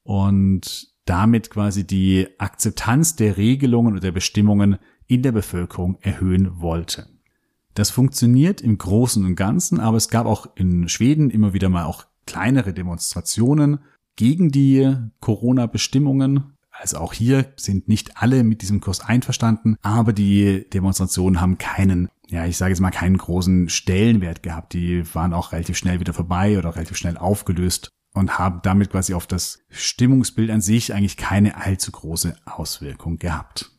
und 0.04 0.88
damit 1.06 1.50
quasi 1.50 1.86
die 1.86 2.28
Akzeptanz 2.40 3.16
der 3.16 3.38
Regelungen 3.38 3.94
oder 3.94 4.02
der 4.02 4.12
Bestimmungen 4.12 4.78
in 5.06 5.22
der 5.24 5.32
Bevölkerung 5.32 5.98
erhöhen 6.02 6.62
wollte. 6.62 7.08
Das 7.74 7.90
funktioniert 7.90 8.62
im 8.62 8.78
Großen 8.78 9.24
und 9.26 9.36
Ganzen, 9.36 9.80
aber 9.80 9.98
es 9.98 10.10
gab 10.10 10.26
auch 10.26 10.48
in 10.56 10.88
Schweden 10.88 11.30
immer 11.30 11.54
wieder 11.54 11.70
mal 11.70 11.86
auch 11.86 12.06
kleinere 12.30 12.74
Demonstrationen 12.74 13.80
gegen 14.16 14.52
die 14.52 14.96
Corona-Bestimmungen. 15.20 16.54
Also 16.70 16.98
auch 17.00 17.12
hier 17.12 17.52
sind 17.56 17.88
nicht 17.88 18.18
alle 18.18 18.44
mit 18.44 18.62
diesem 18.62 18.82
Kurs 18.82 19.02
einverstanden, 19.02 19.78
aber 19.82 20.14
die 20.14 20.70
Demonstrationen 20.70 21.42
haben 21.42 21.58
keinen, 21.58 22.10
ja, 22.28 22.46
ich 22.46 22.58
sage 22.58 22.70
jetzt 22.72 22.82
mal 22.82 22.92
keinen 22.92 23.18
großen 23.18 23.68
Stellenwert 23.68 24.44
gehabt. 24.44 24.74
Die 24.74 25.04
waren 25.16 25.34
auch 25.34 25.52
relativ 25.52 25.76
schnell 25.76 26.00
wieder 26.00 26.14
vorbei 26.14 26.60
oder 26.60 26.76
relativ 26.76 26.98
schnell 26.98 27.18
aufgelöst 27.18 27.90
und 28.14 28.38
haben 28.38 28.60
damit 28.62 28.92
quasi 28.92 29.16
auf 29.16 29.26
das 29.26 29.64
Stimmungsbild 29.70 30.52
an 30.52 30.62
sich 30.62 30.94
eigentlich 30.94 31.18
keine 31.18 31.58
allzu 31.58 31.92
große 31.92 32.36
Auswirkung 32.46 33.18
gehabt. 33.18 33.72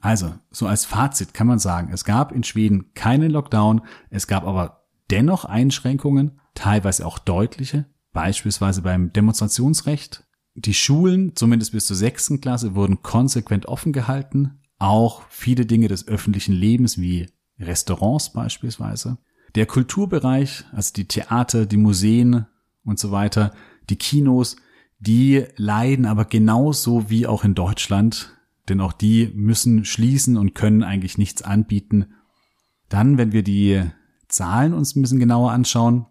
Also, 0.00 0.34
so 0.50 0.66
als 0.66 0.86
Fazit 0.86 1.34
kann 1.34 1.46
man 1.46 1.58
sagen, 1.58 1.92
es 1.92 2.04
gab 2.04 2.32
in 2.32 2.42
Schweden 2.42 2.94
keinen 2.94 3.30
Lockdown, 3.30 3.82
es 4.10 4.26
gab 4.26 4.44
aber 4.44 4.81
dennoch 5.12 5.44
Einschränkungen, 5.44 6.40
teilweise 6.54 7.06
auch 7.06 7.18
deutliche, 7.18 7.86
beispielsweise 8.12 8.82
beim 8.82 9.12
Demonstrationsrecht. 9.12 10.24
Die 10.54 10.74
Schulen, 10.74 11.36
zumindest 11.36 11.72
bis 11.72 11.86
zur 11.86 11.96
sechsten 11.96 12.40
Klasse, 12.40 12.74
wurden 12.74 13.02
konsequent 13.02 13.66
offen 13.66 13.92
gehalten. 13.92 14.58
Auch 14.78 15.22
viele 15.28 15.64
Dinge 15.64 15.86
des 15.86 16.08
öffentlichen 16.08 16.52
Lebens 16.52 16.98
wie 16.98 17.28
Restaurants 17.60 18.32
beispielsweise. 18.32 19.18
Der 19.54 19.66
Kulturbereich, 19.66 20.64
also 20.72 20.92
die 20.94 21.06
Theater, 21.06 21.66
die 21.66 21.76
Museen 21.76 22.46
und 22.84 22.98
so 22.98 23.12
weiter, 23.12 23.52
die 23.88 23.96
Kinos, 23.96 24.56
die 24.98 25.44
leiden 25.56 26.06
aber 26.06 26.24
genauso 26.24 27.08
wie 27.10 27.26
auch 27.26 27.44
in 27.44 27.54
Deutschland 27.54 28.36
denn 28.68 28.80
auch 28.80 28.92
die 28.92 29.30
müssen 29.34 29.84
schließen 29.84 30.36
und 30.36 30.54
können 30.54 30.82
eigentlich 30.82 31.18
nichts 31.18 31.42
anbieten. 31.42 32.14
Dann, 32.88 33.18
wenn 33.18 33.32
wir 33.32 33.42
die 33.42 33.82
Zahlen 34.32 34.74
uns 34.74 34.96
ein 34.96 35.02
bisschen 35.02 35.20
genauer 35.20 35.52
anschauen, 35.52 36.06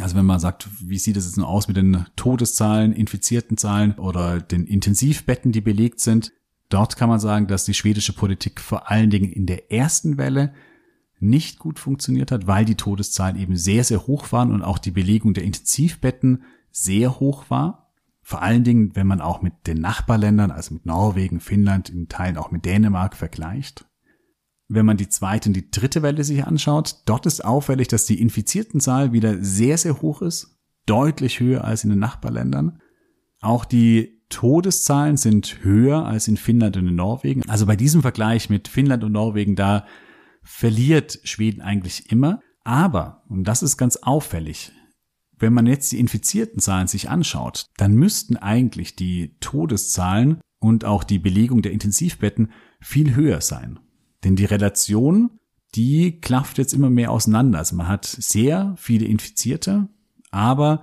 also 0.00 0.16
wenn 0.16 0.26
man 0.26 0.40
sagt, 0.40 0.68
wie 0.80 0.98
sieht 0.98 1.16
es 1.16 1.24
jetzt 1.24 1.36
nur 1.36 1.48
aus 1.48 1.68
mit 1.68 1.76
den 1.76 2.04
Todeszahlen, 2.16 2.92
infizierten 2.92 3.56
Zahlen 3.56 3.94
oder 3.94 4.40
den 4.40 4.66
Intensivbetten, 4.66 5.52
die 5.52 5.60
belegt 5.60 6.00
sind, 6.00 6.32
dort 6.68 6.96
kann 6.96 7.08
man 7.08 7.20
sagen, 7.20 7.46
dass 7.46 7.64
die 7.64 7.74
schwedische 7.74 8.12
Politik 8.12 8.60
vor 8.60 8.90
allen 8.90 9.10
Dingen 9.10 9.30
in 9.30 9.46
der 9.46 9.70
ersten 9.70 10.18
Welle 10.18 10.52
nicht 11.20 11.60
gut 11.60 11.78
funktioniert 11.78 12.32
hat, 12.32 12.48
weil 12.48 12.64
die 12.64 12.74
Todeszahlen 12.74 13.38
eben 13.38 13.56
sehr, 13.56 13.84
sehr 13.84 14.06
hoch 14.06 14.32
waren 14.32 14.52
und 14.52 14.62
auch 14.62 14.78
die 14.78 14.90
Belegung 14.90 15.32
der 15.32 15.44
Intensivbetten 15.44 16.42
sehr 16.72 17.20
hoch 17.20 17.48
war. 17.48 17.92
Vor 18.20 18.42
allen 18.42 18.64
Dingen, 18.64 18.96
wenn 18.96 19.06
man 19.06 19.20
auch 19.20 19.42
mit 19.42 19.66
den 19.66 19.80
Nachbarländern, 19.80 20.50
also 20.50 20.74
mit 20.74 20.86
Norwegen, 20.86 21.38
Finnland, 21.38 21.88
in 21.88 22.08
Teilen 22.08 22.36
auch 22.36 22.50
mit 22.50 22.64
Dänemark 22.64 23.16
vergleicht. 23.16 23.86
Wenn 24.74 24.86
man 24.86 24.96
die 24.96 25.08
zweite 25.08 25.48
und 25.48 25.52
die 25.52 25.70
dritte 25.70 26.02
Welle 26.02 26.24
sich 26.24 26.44
anschaut, 26.44 27.02
dort 27.06 27.26
ist 27.26 27.44
auffällig, 27.44 27.86
dass 27.86 28.06
die 28.06 28.20
Infiziertenzahl 28.20 29.12
wieder 29.12 29.38
sehr, 29.40 29.78
sehr 29.78 30.02
hoch 30.02 30.20
ist, 30.20 30.58
deutlich 30.84 31.38
höher 31.38 31.62
als 31.62 31.84
in 31.84 31.90
den 31.90 32.00
Nachbarländern. 32.00 32.80
Auch 33.40 33.64
die 33.64 34.20
Todeszahlen 34.30 35.16
sind 35.16 35.62
höher 35.62 36.04
als 36.04 36.26
in 36.26 36.36
Finnland 36.36 36.76
und 36.76 36.88
in 36.88 36.96
Norwegen. 36.96 37.48
Also 37.48 37.66
bei 37.66 37.76
diesem 37.76 38.02
Vergleich 38.02 38.50
mit 38.50 38.66
Finnland 38.66 39.04
und 39.04 39.12
Norwegen, 39.12 39.54
da 39.54 39.86
verliert 40.42 41.20
Schweden 41.22 41.62
eigentlich 41.62 42.10
immer. 42.10 42.40
Aber, 42.64 43.22
und 43.28 43.44
das 43.44 43.62
ist 43.62 43.76
ganz 43.76 43.94
auffällig, 43.98 44.72
wenn 45.38 45.52
man 45.52 45.66
jetzt 45.66 45.92
die 45.92 46.00
infizierten 46.00 46.58
Zahlen 46.58 46.88
sich 46.88 47.08
anschaut, 47.08 47.66
dann 47.76 47.94
müssten 47.94 48.36
eigentlich 48.36 48.96
die 48.96 49.36
Todeszahlen 49.38 50.40
und 50.58 50.84
auch 50.84 51.04
die 51.04 51.20
Belegung 51.20 51.62
der 51.62 51.70
Intensivbetten 51.70 52.50
viel 52.80 53.14
höher 53.14 53.40
sein. 53.40 53.78
Denn 54.24 54.36
die 54.36 54.46
Relation, 54.46 55.38
die 55.74 56.20
klafft 56.20 56.58
jetzt 56.58 56.72
immer 56.72 56.90
mehr 56.90 57.10
auseinander. 57.10 57.58
Also 57.58 57.76
man 57.76 57.88
hat 57.88 58.04
sehr 58.06 58.74
viele 58.76 59.06
Infizierte, 59.06 59.88
aber 60.30 60.82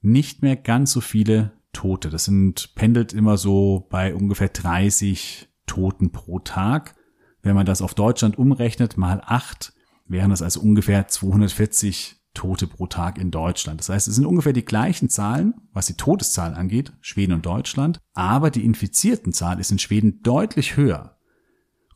nicht 0.00 0.42
mehr 0.42 0.56
ganz 0.56 0.92
so 0.92 1.00
viele 1.00 1.52
Tote. 1.72 2.10
Das 2.10 2.24
sind, 2.24 2.74
pendelt 2.74 3.12
immer 3.12 3.36
so 3.36 3.86
bei 3.90 4.14
ungefähr 4.14 4.48
30 4.48 5.48
Toten 5.66 6.10
pro 6.10 6.38
Tag. 6.40 6.96
Wenn 7.42 7.54
man 7.54 7.66
das 7.66 7.82
auf 7.82 7.94
Deutschland 7.94 8.38
umrechnet, 8.38 8.96
mal 8.96 9.22
acht, 9.24 9.72
wären 10.06 10.30
das 10.30 10.42
also 10.42 10.60
ungefähr 10.60 11.06
240 11.06 12.16
Tote 12.34 12.66
pro 12.66 12.86
Tag 12.86 13.18
in 13.18 13.30
Deutschland. 13.30 13.80
Das 13.80 13.88
heißt, 13.88 14.08
es 14.08 14.14
sind 14.14 14.26
ungefähr 14.26 14.52
die 14.52 14.64
gleichen 14.64 15.08
Zahlen, 15.08 15.54
was 15.72 15.86
die 15.86 15.94
Todeszahlen 15.94 16.54
angeht, 16.54 16.92
Schweden 17.00 17.32
und 17.32 17.46
Deutschland, 17.46 17.98
aber 18.14 18.50
die 18.50 18.64
infizierten 18.64 19.32
Zahl 19.32 19.58
ist 19.58 19.72
in 19.72 19.78
Schweden 19.78 20.22
deutlich 20.22 20.76
höher. 20.76 21.19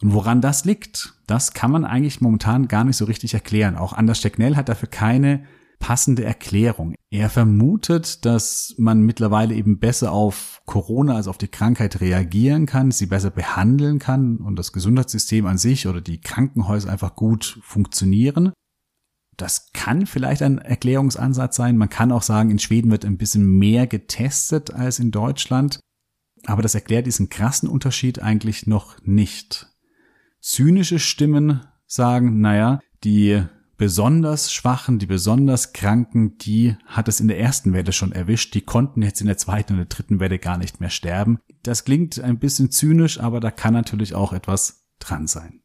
Und 0.03 0.13
woran 0.13 0.41
das 0.41 0.65
liegt, 0.65 1.15
das 1.27 1.53
kann 1.53 1.71
man 1.71 1.85
eigentlich 1.85 2.21
momentan 2.21 2.69
gar 2.69 2.85
nicht 2.85 2.97
so 2.97 3.05
richtig 3.05 3.35
erklären. 3.35 3.77
Auch 3.77 3.93
Anders 3.93 4.19
Stecknell 4.19 4.57
hat 4.57 4.69
dafür 4.69 4.89
keine 4.89 5.45
passende 5.79 6.25
Erklärung. 6.25 6.95
Er 7.11 7.29
vermutet, 7.31 8.25
dass 8.25 8.75
man 8.79 9.03
mittlerweile 9.03 9.55
eben 9.55 9.79
besser 9.79 10.13
auf 10.13 10.63
Corona, 10.67 11.15
also 11.15 11.31
auf 11.31 11.39
die 11.39 11.49
Krankheit 11.49 12.01
reagieren 12.01 12.67
kann, 12.67 12.91
sie 12.91 13.07
besser 13.07 13.31
behandeln 13.31 13.99
kann 13.99 14.39
und 14.39 14.57
das 14.59 14.73
Gesundheitssystem 14.73 15.47
an 15.47 15.59
sich 15.59 15.87
oder 15.87 16.01
die 16.01 16.21
Krankenhäuser 16.21 16.91
einfach 16.91 17.15
gut 17.15 17.61
funktionieren. 17.63 18.53
Das 19.37 19.73
kann 19.73 20.07
vielleicht 20.07 20.43
ein 20.43 20.59
Erklärungsansatz 20.59 21.57
sein. 21.57 21.77
Man 21.77 21.91
kann 21.91 22.13
auch 22.13 22.23
sagen, 22.23 22.51
in 22.51 22.59
Schweden 22.59 22.91
wird 22.91 23.05
ein 23.05 23.19
bisschen 23.19 23.45
mehr 23.45 23.87
getestet 23.87 24.73
als 24.73 24.99
in 24.99 25.11
Deutschland. 25.11 25.81
Aber 26.47 26.63
das 26.63 26.75
erklärt 26.75 27.07
diesen 27.07 27.29
krassen 27.31 27.69
Unterschied 27.69 28.21
eigentlich 28.21 28.67
noch 28.67 28.97
nicht. 29.03 29.74
Zynische 30.45 30.99
Stimmen 30.99 31.63
sagen, 31.87 32.43
naja, 32.43 32.81
die 33.03 33.45
besonders 33.79 34.53
Schwachen, 34.53 34.99
die 34.99 35.07
besonders 35.07 35.73
Kranken, 35.73 36.37
die 36.37 36.77
hat 36.85 37.09
es 37.09 37.19
in 37.19 37.29
der 37.29 37.41
ersten 37.41 37.73
Welle 37.73 37.93
schon 37.93 38.13
erwischt. 38.13 38.53
Die 38.53 38.61
konnten 38.61 39.01
jetzt 39.01 39.23
in 39.23 39.27
der 39.27 39.39
zweiten 39.39 39.73
und 39.73 39.79
der 39.79 39.87
dritten 39.87 40.21
Welle 40.21 40.39
gar 40.39 40.59
nicht 40.59 40.81
mehr 40.81 40.91
sterben. 40.91 41.39
Das 41.63 41.87
klingt 41.87 42.21
ein 42.21 42.39
bisschen 42.39 42.71
zynisch, 42.71 43.19
aber 43.21 43.41
da 43.41 43.51
kann 43.51 43.73
natürlich 43.73 44.15
auch 44.15 44.35
etwas 44.35 44.85
dran 44.99 45.27
sein. 45.27 45.63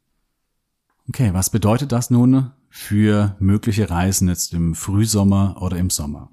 Okay, 1.10 1.34
was 1.34 1.50
bedeutet 1.50 1.92
das 1.92 2.08
nun 2.08 2.52
für 2.70 3.36
mögliche 3.38 3.90
Reisen 3.90 4.28
jetzt 4.28 4.54
im 4.54 4.74
Frühsommer 4.74 5.58
oder 5.60 5.76
im 5.76 5.90
Sommer? 5.90 6.30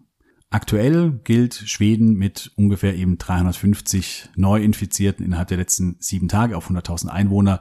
Aktuell 0.49 1.19
gilt 1.25 1.53
Schweden 1.53 2.13
mit 2.13 2.53
ungefähr 2.55 2.95
eben 2.95 3.17
350 3.17 4.29
Neuinfizierten 4.37 5.25
innerhalb 5.25 5.49
der 5.49 5.57
letzten 5.57 5.97
sieben 5.99 6.29
Tage 6.29 6.55
auf 6.55 6.71
100.000 6.71 7.09
Einwohner 7.09 7.59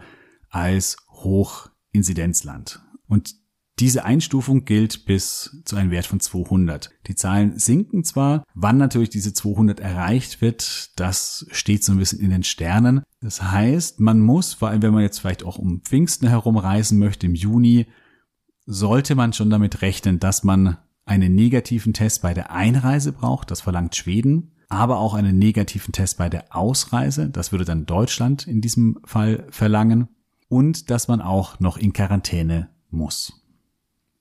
als 0.51 0.97
Hochinzidenzland. 1.09 2.83
Und 3.09 3.35
diese 3.79 4.07
Einstufung 4.07 4.65
gilt 4.65 5.05
bis 5.05 5.61
zu 5.67 5.77
einem 5.77 5.91
Wert 5.91 6.07
von 6.07 6.19
200. 6.19 6.91
Die 7.09 7.15
Zahlen 7.15 7.59
sinken 7.59 8.05
zwar, 8.05 8.43
wann 8.55 8.79
natürlich 8.79 9.11
diese 9.11 9.35
200 9.35 9.81
erreicht 9.81 10.41
wird, 10.41 10.99
das 10.99 11.47
steht 11.51 11.85
so 11.85 11.93
ein 11.93 11.99
bisschen 11.99 12.21
in 12.21 12.31
den 12.31 12.43
Sternen. 12.43 13.03
Das 13.21 13.43
heißt, 13.43 14.01
man 14.01 14.21
muss, 14.21 14.55
vor 14.55 14.69
allem 14.69 14.81
wenn 14.81 14.95
man 14.95 15.03
jetzt 15.03 15.19
vielleicht 15.19 15.45
auch 15.45 15.59
um 15.59 15.83
Pfingsten 15.83 16.27
herum 16.27 16.57
reisen 16.57 16.99
möchte 16.99 17.27
im 17.27 17.35
Juni, 17.35 17.87
sollte 18.65 19.15
man 19.15 19.35
schon 19.35 19.51
damit 19.51 19.83
rechnen, 19.83 20.21
dass 20.21 20.43
man 20.43 20.79
einen 21.05 21.35
negativen 21.35 21.93
Test 21.93 22.23
bei 22.23 22.33
der 22.33 22.51
Einreise 22.51 23.13
braucht, 23.13 23.51
das 23.51 23.61
verlangt 23.61 23.95
Schweden, 23.95 24.53
aber 24.69 24.99
auch 24.99 25.15
einen 25.15 25.39
negativen 25.39 25.93
Test 25.93 26.17
bei 26.17 26.29
der 26.29 26.57
Ausreise, 26.57 27.29
das 27.29 27.53
würde 27.53 27.65
dann 27.65 27.87
Deutschland 27.87 28.47
in 28.47 28.61
diesem 28.61 28.99
Fall 29.05 29.47
verlangen, 29.51 30.09
und 30.49 30.91
dass 30.91 31.09
man 31.09 31.21
auch 31.21 31.61
noch 31.61 31.77
in 31.77 31.93
Quarantäne 31.93 32.69
muss. 32.91 33.43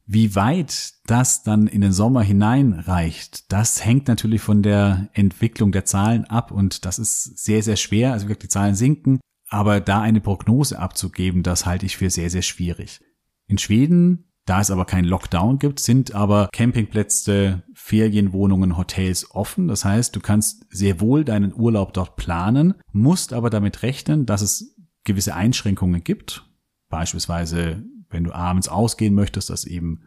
Wie 0.08 0.36
weit 0.36 0.94
das 1.08 1.42
dann 1.42 1.66
in 1.66 1.82
den 1.82 1.92
Sommer 1.92 2.22
hineinreicht, 2.22 3.52
das 3.52 3.84
hängt 3.84 4.08
natürlich 4.08 4.42
von 4.42 4.62
der 4.62 5.10
Entwicklung 5.14 5.72
der 5.72 5.86
Zahlen 5.86 6.26
ab 6.26 6.52
und 6.52 6.86
das 6.86 7.00
ist 7.00 7.40
sehr, 7.40 7.64
sehr 7.64 7.76
schwer. 7.76 8.14
Also 8.14 8.28
wirklich 8.28 8.50
die 8.50 8.54
Zahlen 8.54 8.76
sinken, 8.76 9.20
aber 9.50 9.80
da 9.80 10.02
eine 10.02 10.22
Prognose 10.22 10.78
abzugeben, 10.78 11.42
das 11.42 11.66
halte 11.66 11.88
ich 11.88 11.98
für 11.98 12.12
sehr, 12.12 12.30
sehr 12.30 12.44
schwierig. 12.44 13.02
In 13.48 13.58
Schweden, 13.58 14.26
da 14.46 14.62
es 14.62 14.70
aber 14.70 14.86
keinen 14.86 15.06
Lockdown 15.06 15.58
gibt, 15.58 15.80
sind 15.80 16.14
aber 16.14 16.50
Campingplätze, 16.54 17.64
Ferienwohnungen, 17.74 18.78
Hotels 18.78 19.32
offen. 19.32 19.68
Das 19.68 19.86
heißt, 19.86 20.16
du 20.16 20.20
kannst 20.20 20.68
sehr 20.70 21.02
wohl 21.02 21.26
deinen 21.26 21.52
Urlaub 21.52 21.94
dort 21.94 22.16
planen, 22.16 22.76
musst 22.92 23.34
aber 23.34 23.50
damit 23.50 23.82
rechnen, 23.82 24.28
dass 24.28 24.44
es 24.44 24.75
gewisse 25.06 25.36
Einschränkungen 25.36 26.04
gibt. 26.04 26.46
Beispielsweise 26.90 27.84
wenn 28.10 28.24
du 28.24 28.34
abends 28.34 28.68
ausgehen 28.68 29.14
möchtest, 29.14 29.50
dass 29.50 29.66
eben 29.66 30.02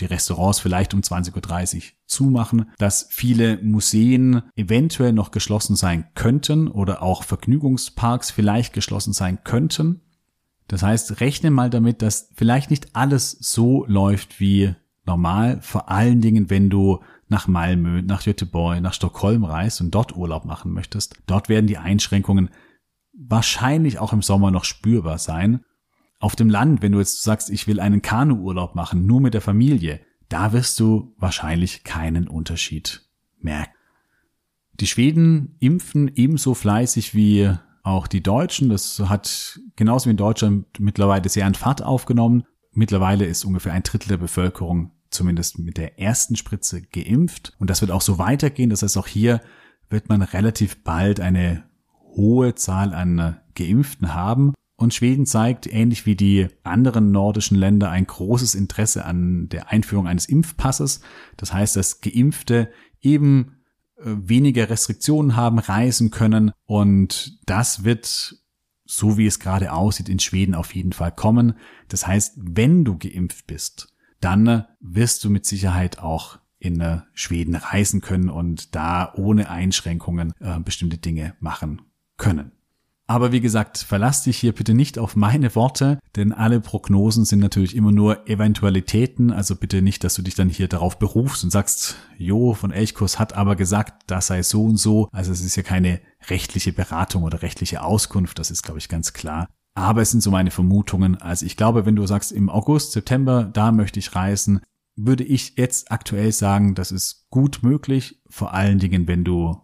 die 0.00 0.04
Restaurants 0.04 0.60
vielleicht 0.60 0.94
um 0.94 1.00
20.30 1.00 1.76
Uhr 1.76 1.82
zumachen, 2.06 2.70
dass 2.78 3.08
viele 3.10 3.58
Museen 3.62 4.42
eventuell 4.54 5.12
noch 5.12 5.32
geschlossen 5.32 5.74
sein 5.74 6.06
könnten 6.14 6.68
oder 6.68 7.02
auch 7.02 7.24
Vergnügungsparks 7.24 8.30
vielleicht 8.30 8.72
geschlossen 8.72 9.12
sein 9.12 9.42
könnten. 9.42 10.00
Das 10.68 10.82
heißt, 10.82 11.20
rechne 11.20 11.50
mal 11.50 11.68
damit, 11.68 12.02
dass 12.02 12.30
vielleicht 12.36 12.70
nicht 12.70 12.94
alles 12.94 13.32
so 13.32 13.84
läuft 13.86 14.38
wie 14.38 14.74
normal, 15.04 15.60
vor 15.62 15.88
allen 15.90 16.20
Dingen, 16.20 16.48
wenn 16.48 16.70
du 16.70 17.00
nach 17.28 17.48
Malmö, 17.48 18.02
nach 18.02 18.22
Göteborg, 18.22 18.80
nach 18.80 18.94
Stockholm 18.94 19.44
reist 19.44 19.80
und 19.80 19.90
dort 19.90 20.16
Urlaub 20.16 20.44
machen 20.44 20.72
möchtest. 20.72 21.16
Dort 21.26 21.48
werden 21.48 21.66
die 21.66 21.78
Einschränkungen 21.78 22.50
wahrscheinlich 23.18 23.98
auch 23.98 24.12
im 24.12 24.22
Sommer 24.22 24.50
noch 24.50 24.64
spürbar 24.64 25.18
sein. 25.18 25.64
Auf 26.20 26.36
dem 26.36 26.48
Land, 26.48 26.82
wenn 26.82 26.92
du 26.92 26.98
jetzt 26.98 27.22
sagst, 27.22 27.50
ich 27.50 27.66
will 27.66 27.80
einen 27.80 28.02
Kanuurlaub 28.02 28.74
machen, 28.74 29.06
nur 29.06 29.20
mit 29.20 29.34
der 29.34 29.40
Familie, 29.40 30.00
da 30.28 30.52
wirst 30.52 30.78
du 30.80 31.14
wahrscheinlich 31.18 31.84
keinen 31.84 32.28
Unterschied 32.28 33.08
merken. 33.38 33.72
Die 34.80 34.86
Schweden 34.86 35.56
impfen 35.58 36.10
ebenso 36.14 36.54
fleißig 36.54 37.14
wie 37.14 37.52
auch 37.82 38.06
die 38.06 38.22
Deutschen. 38.22 38.68
Das 38.68 39.00
hat 39.06 39.60
genauso 39.76 40.06
wie 40.06 40.10
in 40.10 40.16
Deutschland 40.16 40.66
mittlerweile 40.78 41.28
sehr 41.28 41.46
an 41.46 41.54
Fahrt 41.54 41.82
aufgenommen. 41.82 42.44
Mittlerweile 42.72 43.24
ist 43.24 43.44
ungefähr 43.44 43.72
ein 43.72 43.82
Drittel 43.82 44.08
der 44.08 44.18
Bevölkerung 44.18 44.92
zumindest 45.10 45.58
mit 45.58 45.78
der 45.78 45.98
ersten 45.98 46.36
Spritze 46.36 46.82
geimpft. 46.82 47.54
Und 47.58 47.70
das 47.70 47.80
wird 47.80 47.90
auch 47.90 48.02
so 48.02 48.18
weitergehen. 48.18 48.70
Das 48.70 48.82
heißt, 48.82 48.98
auch 48.98 49.06
hier 49.06 49.40
wird 49.88 50.08
man 50.08 50.22
relativ 50.22 50.84
bald 50.84 51.18
eine 51.18 51.67
hohe 52.18 52.54
Zahl 52.54 52.92
an 52.92 53.38
Geimpften 53.54 54.14
haben. 54.14 54.52
Und 54.76 54.94
Schweden 54.94 55.26
zeigt, 55.26 55.66
ähnlich 55.66 56.06
wie 56.06 56.14
die 56.14 56.48
anderen 56.62 57.10
nordischen 57.10 57.56
Länder, 57.56 57.90
ein 57.90 58.06
großes 58.06 58.54
Interesse 58.54 59.04
an 59.04 59.48
der 59.48 59.70
Einführung 59.70 60.06
eines 60.06 60.26
Impfpasses. 60.26 61.00
Das 61.36 61.52
heißt, 61.52 61.74
dass 61.74 62.00
Geimpfte 62.00 62.70
eben 63.00 63.56
äh, 63.96 64.04
weniger 64.04 64.70
Restriktionen 64.70 65.34
haben, 65.34 65.58
reisen 65.58 66.12
können. 66.12 66.52
Und 66.64 67.40
das 67.46 67.82
wird, 67.82 68.36
so 68.84 69.18
wie 69.18 69.26
es 69.26 69.40
gerade 69.40 69.72
aussieht, 69.72 70.08
in 70.08 70.20
Schweden 70.20 70.54
auf 70.54 70.74
jeden 70.74 70.92
Fall 70.92 71.10
kommen. 71.10 71.54
Das 71.88 72.06
heißt, 72.06 72.34
wenn 72.36 72.84
du 72.84 72.98
geimpft 72.98 73.48
bist, 73.48 73.92
dann 74.20 74.64
wirst 74.78 75.24
du 75.24 75.30
mit 75.30 75.44
Sicherheit 75.44 75.98
auch 75.98 76.38
in 76.60 76.80
äh, 76.80 77.00
Schweden 77.14 77.56
reisen 77.56 78.00
können 78.00 78.30
und 78.30 78.76
da 78.76 79.12
ohne 79.16 79.50
Einschränkungen 79.50 80.32
äh, 80.38 80.60
bestimmte 80.60 80.98
Dinge 80.98 81.34
machen 81.40 81.82
können. 82.18 82.52
Aber 83.10 83.32
wie 83.32 83.40
gesagt, 83.40 83.78
verlass 83.78 84.24
dich 84.24 84.36
hier 84.36 84.52
bitte 84.52 84.74
nicht 84.74 84.98
auf 84.98 85.16
meine 85.16 85.54
Worte, 85.54 85.98
denn 86.14 86.34
alle 86.34 86.60
Prognosen 86.60 87.24
sind 87.24 87.38
natürlich 87.38 87.74
immer 87.74 87.90
nur 87.90 88.28
Eventualitäten. 88.28 89.32
Also 89.32 89.56
bitte 89.56 89.80
nicht, 89.80 90.04
dass 90.04 90.14
du 90.14 90.20
dich 90.20 90.34
dann 90.34 90.50
hier 90.50 90.68
darauf 90.68 90.98
berufst 90.98 91.42
und 91.42 91.48
sagst, 91.48 91.96
Jo 92.18 92.52
von 92.52 92.70
Elchkurs 92.70 93.18
hat 93.18 93.32
aber 93.32 93.56
gesagt, 93.56 94.02
das 94.08 94.26
sei 94.26 94.42
so 94.42 94.66
und 94.66 94.76
so. 94.76 95.08
Also 95.10 95.32
es 95.32 95.42
ist 95.42 95.56
ja 95.56 95.62
keine 95.62 96.02
rechtliche 96.28 96.74
Beratung 96.74 97.22
oder 97.22 97.40
rechtliche 97.40 97.82
Auskunft, 97.82 98.38
das 98.38 98.50
ist, 98.50 98.62
glaube 98.62 98.78
ich, 98.78 98.90
ganz 98.90 99.14
klar. 99.14 99.48
Aber 99.74 100.02
es 100.02 100.10
sind 100.10 100.20
so 100.20 100.30
meine 100.30 100.50
Vermutungen. 100.50 101.16
Also 101.16 101.46
ich 101.46 101.56
glaube, 101.56 101.86
wenn 101.86 101.96
du 101.96 102.06
sagst, 102.06 102.30
im 102.30 102.50
August, 102.50 102.92
September, 102.92 103.44
da 103.44 103.72
möchte 103.72 104.00
ich 104.00 104.14
reisen, 104.14 104.60
würde 104.96 105.24
ich 105.24 105.54
jetzt 105.56 105.90
aktuell 105.90 106.32
sagen, 106.32 106.74
das 106.74 106.92
ist 106.92 107.26
gut 107.30 107.60
möglich. 107.62 108.20
Vor 108.28 108.52
allen 108.52 108.78
Dingen, 108.80 109.08
wenn 109.08 109.24
du 109.24 109.56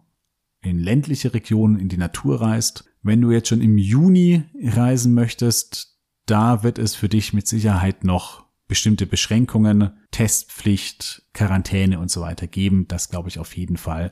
in 0.65 0.79
ländliche 0.79 1.33
Regionen 1.33 1.79
in 1.79 1.89
die 1.89 1.97
Natur 1.97 2.41
reist 2.41 2.85
wenn 3.05 3.21
du 3.21 3.29
jetzt 3.29 3.49
schon 3.49 3.61
im 3.61 3.77
Juni 3.77 4.45
reisen 4.63 5.13
möchtest, 5.13 5.95
da 6.25 6.63
wird 6.63 6.79
es 6.79 6.95
für 6.95 7.07
dich 7.07 7.33
mit 7.33 7.45
Sicherheit 7.45 8.03
noch 8.03 8.47
bestimmte 8.67 9.05
Beschränkungen, 9.05 9.91
Testpflicht, 10.09 11.21
Quarantäne 11.31 11.99
und 11.99 12.09
so 12.09 12.21
weiter 12.21 12.47
geben. 12.47 12.87
Das 12.87 13.09
glaube 13.09 13.29
ich 13.29 13.37
auf 13.37 13.55
jeden 13.55 13.77
Fall. 13.77 14.11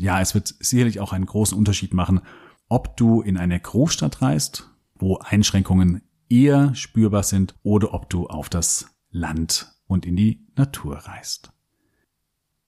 Ja, 0.00 0.20
es 0.20 0.34
wird 0.34 0.52
sicherlich 0.58 0.98
auch 0.98 1.12
einen 1.12 1.26
großen 1.26 1.56
Unterschied 1.56 1.94
machen, 1.94 2.22
ob 2.68 2.96
du 2.96 3.22
in 3.22 3.36
eine 3.36 3.60
Großstadt 3.60 4.20
reist, 4.20 4.68
wo 4.96 5.18
Einschränkungen 5.18 6.02
eher 6.28 6.74
spürbar 6.74 7.22
sind, 7.22 7.54
oder 7.62 7.94
ob 7.94 8.10
du 8.10 8.26
auf 8.26 8.48
das 8.48 8.96
Land 9.10 9.72
und 9.86 10.04
in 10.06 10.16
die 10.16 10.44
Natur 10.56 10.96
reist. 10.96 11.52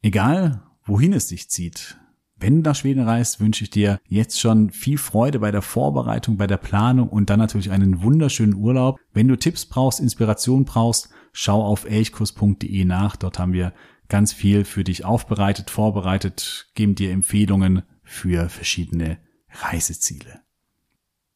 Egal, 0.01 0.63
wohin 0.85 1.13
es 1.13 1.27
dich 1.27 1.51
zieht, 1.51 1.99
wenn 2.39 2.63
du 2.63 2.69
nach 2.69 2.77
Schweden 2.77 3.05
reist, 3.05 3.41
wünsche 3.41 3.65
ich 3.65 3.71
dir 3.71 3.99
jetzt 4.07 4.39
schon 4.39 4.71
viel 4.71 4.99
Freude 4.99 5.39
bei 5.39 5.51
der 5.51 5.63
Vorbereitung, 5.63 6.37
bei 6.37 6.47
der 6.47 6.59
Planung 6.59 7.09
und 7.09 7.31
dann 7.31 7.39
natürlich 7.39 7.71
einen 7.71 8.03
wunderschönen 8.03 8.55
Urlaub. 8.55 8.99
Wenn 9.15 9.29
du 9.29 9.37
Tipps 9.37 9.65
brauchst, 9.65 10.01
Inspiration 10.01 10.67
brauchst, 10.67 11.09
schau 11.33 11.63
auf 11.63 11.89
elchkurs.de 11.89 12.85
nach. 12.85 13.17
Dort 13.17 13.39
haben 13.39 13.55
wir 13.55 13.73
ganz 14.09 14.33
viel 14.33 14.65
für 14.65 14.85
dich 14.85 15.05
aufbereitet, 15.05 15.71
vorbereitet, 15.71 16.71
geben 16.75 16.95
dir 16.95 17.11
Empfehlungen 17.11 17.83
für 18.03 18.49
verschiedene 18.51 19.19
Reiseziele. 19.51 20.41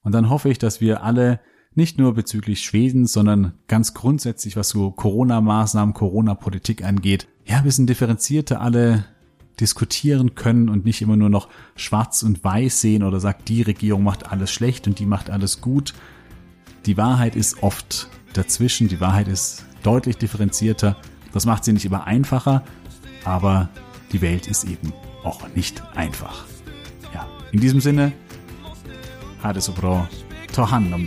Und 0.02 0.12
dann 0.12 0.28
hoffe 0.28 0.50
ich, 0.50 0.58
dass 0.58 0.80
wir 0.80 1.02
alle 1.02 1.40
nicht 1.74 1.98
nur 1.98 2.14
bezüglich 2.14 2.62
Schweden, 2.62 3.06
sondern 3.06 3.54
ganz 3.68 3.94
grundsätzlich, 3.94 4.56
was 4.56 4.68
so 4.70 4.90
Corona-Maßnahmen, 4.90 5.94
Corona-Politik 5.94 6.84
angeht, 6.84 7.28
ja, 7.44 7.58
ein 7.58 7.64
bisschen 7.64 7.86
differenzierter 7.86 8.60
alle 8.60 9.04
diskutieren 9.60 10.34
können 10.34 10.68
und 10.68 10.84
nicht 10.84 11.02
immer 11.02 11.16
nur 11.16 11.28
noch 11.28 11.48
schwarz 11.76 12.22
und 12.22 12.42
weiß 12.42 12.80
sehen 12.80 13.02
oder 13.02 13.20
sagt, 13.20 13.48
die 13.48 13.62
Regierung 13.62 14.02
macht 14.02 14.30
alles 14.30 14.50
schlecht 14.50 14.86
und 14.86 14.98
die 14.98 15.06
macht 15.06 15.30
alles 15.30 15.60
gut. 15.60 15.94
Die 16.86 16.96
Wahrheit 16.96 17.36
ist 17.36 17.62
oft 17.62 18.08
dazwischen, 18.32 18.88
die 18.88 19.00
Wahrheit 19.00 19.28
ist 19.28 19.64
deutlich 19.82 20.16
differenzierter. 20.16 20.96
Das 21.32 21.46
macht 21.46 21.64
sie 21.64 21.72
nicht 21.72 21.84
immer 21.84 22.04
einfacher, 22.04 22.64
aber 23.24 23.68
die 24.12 24.20
Welt 24.22 24.46
ist 24.46 24.64
eben 24.64 24.92
auch 25.22 25.46
nicht 25.54 25.82
einfach. 25.94 26.44
Ja, 27.14 27.26
in 27.52 27.60
diesem 27.60 27.80
Sinne, 27.80 28.12
ha 29.42 29.58
so 29.60 29.72
bra, 29.72 30.08
ta 30.52 30.70
hand 30.70 30.92
om 30.92 31.06